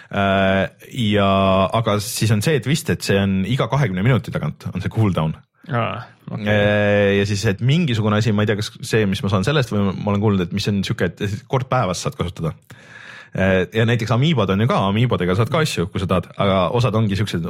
[0.08, 0.70] Äh,
[1.12, 1.28] ja,
[1.76, 5.34] aga siis on see twist, et see on iga kahekümne minuti tagant on see cooldown
[5.68, 6.06] ah,.
[6.28, 6.48] Okay.
[6.48, 9.72] Äh, ja siis, et mingisugune asi, ma ei tea, kas see, mis ma saan sellest
[9.72, 12.97] või ma olen kuulnud, et mis on sihuke, et kord päevas saad kasutada äh,
[13.34, 16.96] ja näiteks Amiibod on ju ka, Amiibodega saad ka asju, kui sa tahad, aga osad
[16.96, 17.44] ongi siuksed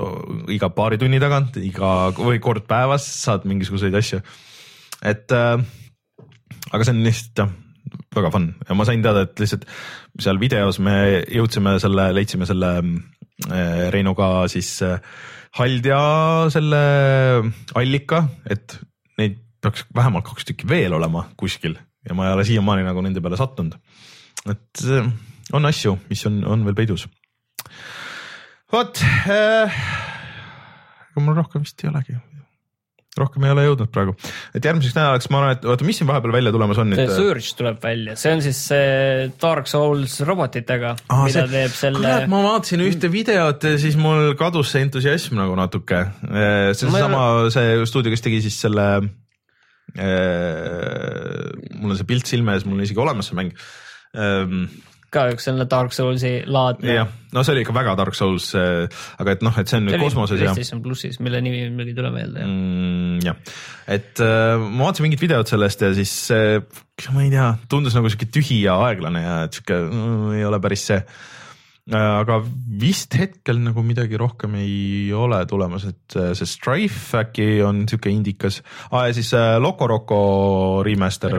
[0.55, 4.20] iga paari tunni tagant, iga või kord päevas saad mingisuguseid asju.
[5.07, 5.55] et äh,
[6.72, 7.57] aga see on lihtsalt jah
[8.16, 9.66] väga fun ja ma sain teada, et lihtsalt
[10.20, 10.95] seal videos me
[11.31, 14.99] jõudsime selle, leidsime selle äh, Reinuga siis äh,
[15.59, 16.01] haldja
[16.53, 16.83] selle
[17.79, 18.79] allika, et
[19.20, 21.76] neid peaks vähemalt kaks tükki veel olema kuskil
[22.07, 23.79] ja ma ei ole siiamaani nagu nende peale sattunud.
[24.49, 25.11] et äh,
[25.53, 27.09] on asju, mis on, on veel peidus.
[28.72, 29.82] vot äh,,
[31.11, 32.18] ega mul rohkem vist ei olegi
[33.18, 34.14] rohkem ei ole jõudnud praegu,
[34.57, 36.94] et järgmiseks nädalaks ma arvan, et oota, mis siin vahepeal välja tulemas on?
[36.99, 41.46] see Surge tuleb välja, see on siis see Dark Souls robotitega, mida see...
[41.55, 42.14] teeb selle.
[42.30, 46.05] ma vaatasin ühte videot siis mul kadus see entusiasm nagu natuke.
[46.22, 47.55] see on seesama ei...
[47.57, 48.88] see stuudio, kes tegi siis selle
[49.99, 50.12] äh,.
[51.78, 53.57] mul on see pilt silme ees, mul on isegi olemas see mäng
[54.14, 54.68] ähm,
[55.14, 56.98] ka üks selline Dark Soulsi laadne.
[56.98, 60.02] jah, no see oli ikka väga Dark Souls, aga et noh, et see on nüüd
[60.02, 60.52] kosmoses ja.
[60.52, 63.16] PlayStation plussis, mille nimi mul ei tule meelde jah mm,.
[63.24, 63.56] jah,
[63.98, 66.61] et äh, ma vaatasin mingit videot sellest ja siis äh,
[67.14, 70.62] ma ei tea, tundus nagu sihuke tühi ja aeglane ja et sihuke mm, ei ole
[70.64, 71.02] päris see
[71.96, 72.38] aga
[72.80, 78.12] vist hetkel nagu midagi rohkem ei ole tulemas, et äh, see Strife äkki on sihuke
[78.12, 79.06] indikas ah,.
[79.09, 80.20] ja siis äh, Loco Roco
[80.84, 81.32] remaster.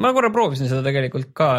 [0.00, 1.50] ma korra proovisin seda tegelikult ka.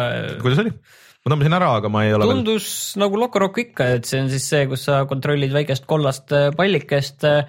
[0.42, 0.74] kuidas oli?
[1.22, 3.04] Ma tõmbasin ära, aga ma ei ole tundus veel...
[3.04, 6.50] nagu Loco Rock ikka, et see on siis see, kus sa kontrollid väikest kollast äh,
[6.58, 7.44] pallikest äh,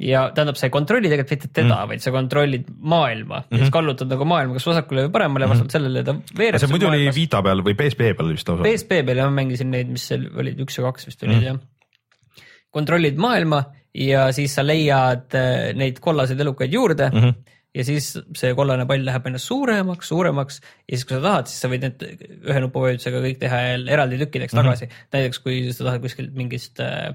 [0.00, 3.52] ja tähendab, sa ei kontrolli tegelikult mitte teda mm., vaid sa kontrollid maailma mm -hmm.
[3.52, 3.74] ja siis mhm.
[3.76, 5.52] kallutad nagu maailma kas vasakule või paremale mm -hmm.
[5.52, 6.60] vastavalt sellele ta veereb.
[6.60, 7.14] see muidu maailmas.
[7.14, 8.62] oli Vita peal või PSP peal vist lausa?
[8.62, 11.40] PSP peal jah, ma mängisin neid, mis seal olid, üks ja kaks vist olid mm
[11.40, 11.46] -hmm.
[11.46, 12.46] jah.
[12.70, 17.20] kontrollid maailma ja siis sa leiad äh, neid kollaseid elukaid juurde mm.
[17.20, 17.34] -hmm
[17.72, 21.62] ja siis see kollane pall läheb aina suuremaks, suuremaks ja siis, kui sa tahad, siis
[21.64, 23.60] sa võid need ühe nupuvajutusega kõik teha
[23.96, 24.90] eraldi tükkideks tagasi mm.
[24.90, 25.12] -hmm.
[25.16, 27.14] näiteks kui sa tahad kuskilt mingist äh,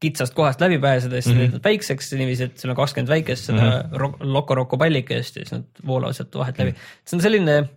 [0.00, 1.50] kitsast kohast läbi pääseda, siis mm -hmm.
[1.50, 4.24] teed nad väikseks niiviisi, et sul on kakskümmend väikest seda mm -hmm.
[4.36, 6.76] Loco-Roco pallikest ja siis nad voolavad sealt vahet läbi mm.
[6.76, 7.04] -hmm.
[7.04, 7.68] see on selline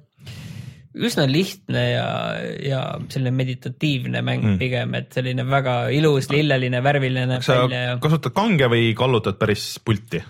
[0.93, 2.07] üsna lihtne ja,
[2.61, 4.57] ja selline meditatiivne mäng mm.
[4.61, 7.41] pigem, et selline väga ilus, lilleline, värviline.
[7.41, 7.97] sa ja...
[7.99, 10.23] kasutad kange või kallutad päris pulti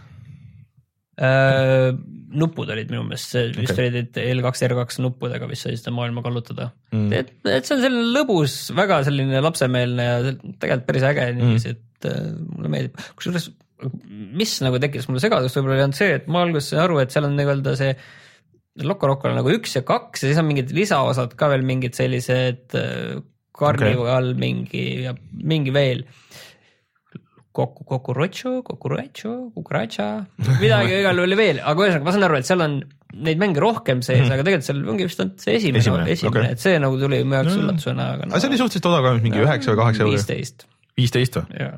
[1.21, 1.93] äh,?
[2.33, 3.91] nupud olid minu meelest, see vist okay.
[3.91, 7.11] olid L2, R2 nuppudega vist sai seda maailma kallutada mm..
[7.13, 11.83] et, et see on selline lõbus, väga selline lapsemeelne ja tegelikult päris äge niiviisi mm.,
[11.83, 13.51] et äh, mulle meeldib, kusjuures
[14.39, 17.13] mis nagu tekitas mulle segadust võib-olla oli ainult see, et ma alguses sain aru, et
[17.13, 17.93] seal on nii-öelda see
[18.81, 21.93] Loco Roco on nagu üks ja kaks ja siis on mingid lisaosad ka veel mingid
[21.97, 22.73] sellised
[23.53, 24.39] Carnival äh, okay.
[24.39, 25.13] mingi ja
[25.45, 26.07] mingi veel.
[27.53, 30.07] Koku, Kokurocho, Kokurocho, Kukuracha,
[30.57, 32.79] midagi igal juhul oli veel, aga ühesõnaga ma saan aru, et seal on
[33.13, 34.33] neid mänge rohkem sees mm, -hmm.
[34.33, 37.21] aga tegelikult seal ongi vist ainult see esimene, esimene, esimene okay., et see nagu tuli
[37.21, 38.33] mu jaoks üllatusena, aga no,.
[38.33, 40.15] aga see oli suhteliselt odav ka, mingi üheksa või kaheksa euri?
[40.17, 40.67] viisteist.
[40.97, 41.47] viisteist või?
[41.61, 41.75] jah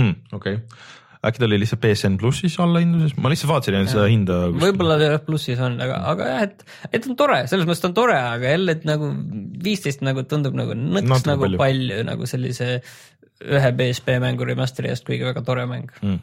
[0.00, 0.20] hmm,.
[0.32, 0.92] okei okay
[1.24, 4.38] äkki ta oli lihtsalt BSN plussis allahindluses, ma lihtsalt vaatasin ainult seda hinda.
[4.52, 6.64] võib-olla ta plussis on, aga, aga jah, et,
[6.98, 9.08] et on tore, selles mõttes ta on tore, aga jälle, et nagu
[9.64, 11.60] viisteist nagu tundub nagu nõks Natuke nagu palju.
[11.62, 12.68] palju nagu sellise
[13.42, 16.22] ühe BSB mängu remaster'i eest, kuigi väga tore mäng mm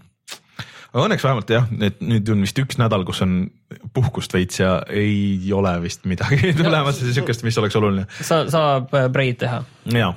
[0.91, 3.45] aga õnneks vähemalt jah, et nüüd on vist üks nädal, kus on
[3.95, 8.07] puhkust veits ja ei ole vist midagi tulemas ja siukest, mis oleks oluline.
[8.19, 9.61] sa, saab breid teha.
[9.87, 10.11] jaa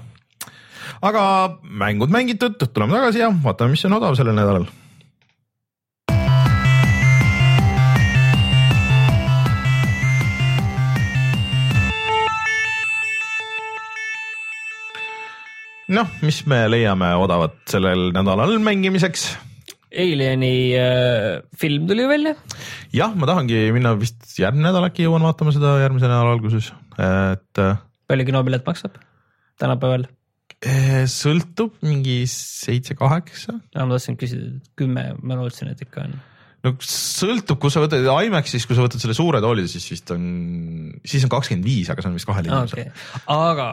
[1.04, 1.24] aga
[1.62, 4.66] mängud mängitud, tuleme tagasi ja vaatame, mis on odav sellel nädalal
[15.92, 19.32] noh, mis me leiame odavat sellel nädalal mängimiseks?
[19.94, 22.34] Alieni äh, film tuli välja.
[22.94, 27.62] jah, ma tahangi minna vist järgmine nädal äkki jõuan vaatama seda järgmise nädala alguses, et.
[27.62, 27.78] Äh,
[28.10, 28.98] palju kinopilet maksab
[29.60, 30.08] tänapäeval?
[30.64, 33.58] Eh, sõltub mingi seitse-kaheksa.
[33.76, 36.14] ma tahtsin küsida, et kümme, ma lootsin, et ikka on.
[36.64, 40.24] no sõltub, kui sa võtad IMAX-is, kui sa võtad selle suure tooli, siis vist on,
[41.04, 43.10] siis on kakskümmend viis, aga see on vist kahele inimesele okay..
[43.28, 43.68] aga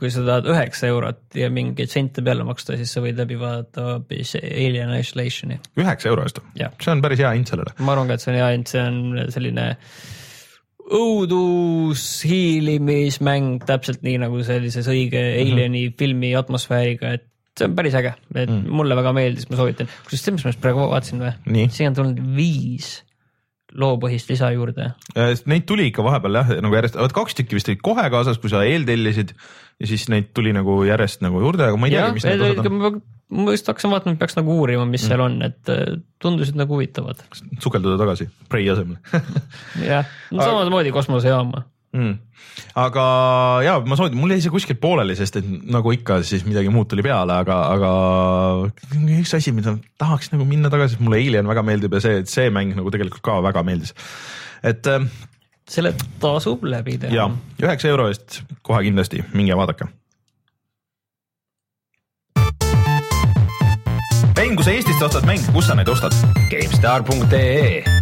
[0.00, 3.84] kui sa tahad üheksa eurot ja mingeid sente peale maksta, siis sa võid läbi vaadata
[3.86, 5.60] hoopis Alien Isolationi.
[5.80, 6.40] üheksa euro eest?
[6.56, 7.74] see on päris hea hind sellele.
[7.84, 9.00] ma arvan ka, et see on hea hind, see on
[9.34, 9.66] selline
[10.90, 15.52] õudus, hiilimismäng täpselt nii nagu sellises õige mm -hmm.
[15.52, 17.28] Alieni filmi atmosfääriga, et
[17.58, 18.64] see on päris äge, et mm.
[18.72, 19.90] mulle väga meeldis, ma soovitan.
[20.08, 21.68] kusjuures ma just praegu vaatasin või?
[21.68, 23.02] siia on tulnud viis
[23.76, 24.90] loopõhist lisa juurde.
[25.14, 28.40] Äh, neid tuli ikka vahepeal jah, nagu järjest, vot kaks tükki vist olid kohe kaasas,
[28.42, 29.34] kui sa eeltellisid
[29.80, 32.70] ja siis neid tuli nagu järjest nagu juurde, aga ma ei teagi, mis need osad
[32.70, 35.08] on ma just hakkasin vaatama, et peaks nagu uurima, mis mm.
[35.12, 35.84] seal on, et äh,
[36.22, 37.22] tundusid nagu huvitavad.
[37.62, 38.98] sukelduda tagasi Prei asemel
[39.92, 41.64] jah, samamoodi kosmosejaama
[41.96, 42.16] mm..
[42.80, 43.04] aga
[43.66, 46.90] ja ma soovitan, mul jäi see kuskil pooleli, sest et nagu ikka, siis midagi muud
[46.90, 47.92] tuli peale, aga, aga
[49.20, 52.76] üks asi, mida tahaks nagu minna tagasi, mulle Alien väga meeldib ja see, see mäng
[52.78, 53.94] nagu tegelikult ka väga meeldis.
[54.66, 55.06] et äh,
[55.70, 57.14] selle tasub läbi teha.
[57.14, 57.30] ja,
[57.62, 59.90] üheksa euro eest kohe kindlasti, minge vaadake
[64.50, 66.14] mäng, kui sa Eestist ostad mänge, kus sa neid ostad?
[66.50, 67.99] GameStar.ee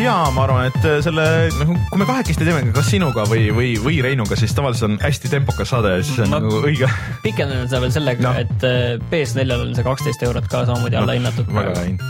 [0.00, 1.24] ja ma arvan, et äh, selle,
[1.60, 5.30] noh, kui me kahekesti teeme, kas sinuga või, või, või Reinuga, siis tavaliselt on hästi
[5.30, 6.88] tempokas saade ja siis on ma nagu õige.
[7.22, 11.14] pikendan seda veel sellega no., et äh, PS4-l on see kaksteist eurot ka samamoodi alla
[11.18, 11.60] hinnatud no,.
[11.60, 12.02] väga hind,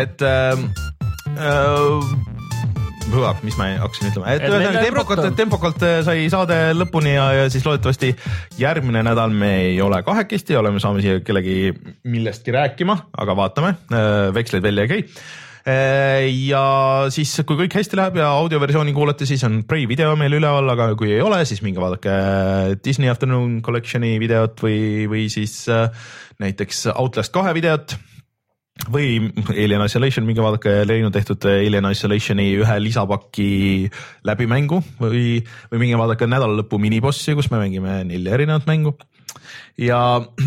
[0.00, 0.64] et äh,
[1.36, 2.08] äh,
[3.44, 7.68] mis ma hakkasin ütlema, et ühesõnaga tempokalt, tempokalt äh, sai saade lõpuni ja, ja siis
[7.68, 8.14] loodetavasti
[8.62, 11.74] järgmine nädal me ei ole kahekesti, oleme, saame siia kellegi
[12.08, 13.76] millestki rääkima, aga vaatame,
[14.36, 15.06] veksleid välja ei käi
[15.66, 16.62] ja
[17.12, 20.92] siis, kui kõik hästi läheb ja audioversiooni kuulate, siis on Prey video meil üleval, aga
[20.98, 22.14] kui ei ole, siis minge vaadake
[22.84, 25.66] Disney Afternoon Collection'i videot või, või siis
[26.40, 27.98] näiteks Outlast kahe videot
[28.88, 33.50] või Alien Isolation, minge vaadake Leinu tehtud Alien Isolationi ühe lisapaki
[34.24, 35.42] läbimängu või,
[35.72, 38.96] või minge vaadake nädala lõpu minibossi, kus me mängime nelja erinevat mängu.
[39.78, 40.00] ja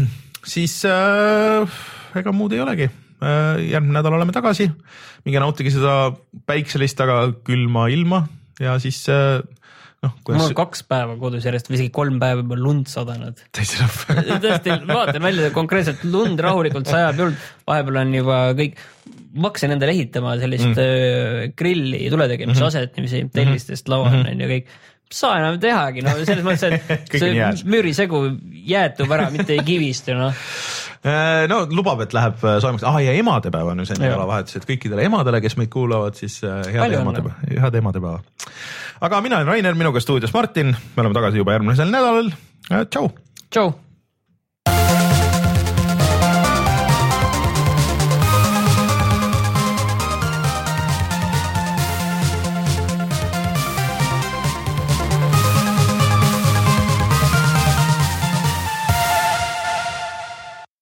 [0.56, 1.80] siis äh,
[2.16, 3.03] ega muud ei olegi äh,.
[3.24, 4.70] Järgmine nädal oleme tagasi,
[5.26, 6.14] minge nautige seda
[6.50, 8.24] päikselist, aga külma ilma
[8.62, 9.42] ja siis äh,
[10.04, 10.42] noh kuidas....
[10.42, 13.44] mul on kaks päeva kodus järjest või isegi kolm päeva juba lund sadanud.
[13.56, 17.38] täitsa lõpp tõesti, vaatan välja konkreetselt lund rahulikult sajab julm,
[17.70, 18.80] vahepeal on juba kõik,
[19.34, 20.82] ma hakkasin endale ehitama sellist mm.
[20.84, 22.72] Äh, grilli tule tegemise mm -hmm.
[22.72, 24.34] aset niiviisi tellistest laual mm -hmm.
[24.34, 24.74] on ju kõik
[25.14, 28.24] saa enam tehagi, no selles mõttes, et see müürisegu
[28.70, 30.34] jäätub ära, mitte ei kivistu noh.
[31.04, 32.86] Äh, no lubab, et läheb äh, soojemaks.
[32.88, 36.64] Ah, ja emadepäev on ju see nädalavahetus, et kõikidele emadele, kes meid kuulavad, siis äh,
[36.72, 37.36] head emadepäeva,
[37.66, 38.22] head emadepäeva.
[39.04, 42.32] aga mina olen Rainer, minuga stuudios Martin, me oleme tagasi juba järgmisel nädalal.
[42.72, 43.10] tšau.
[43.50, 43.74] tšau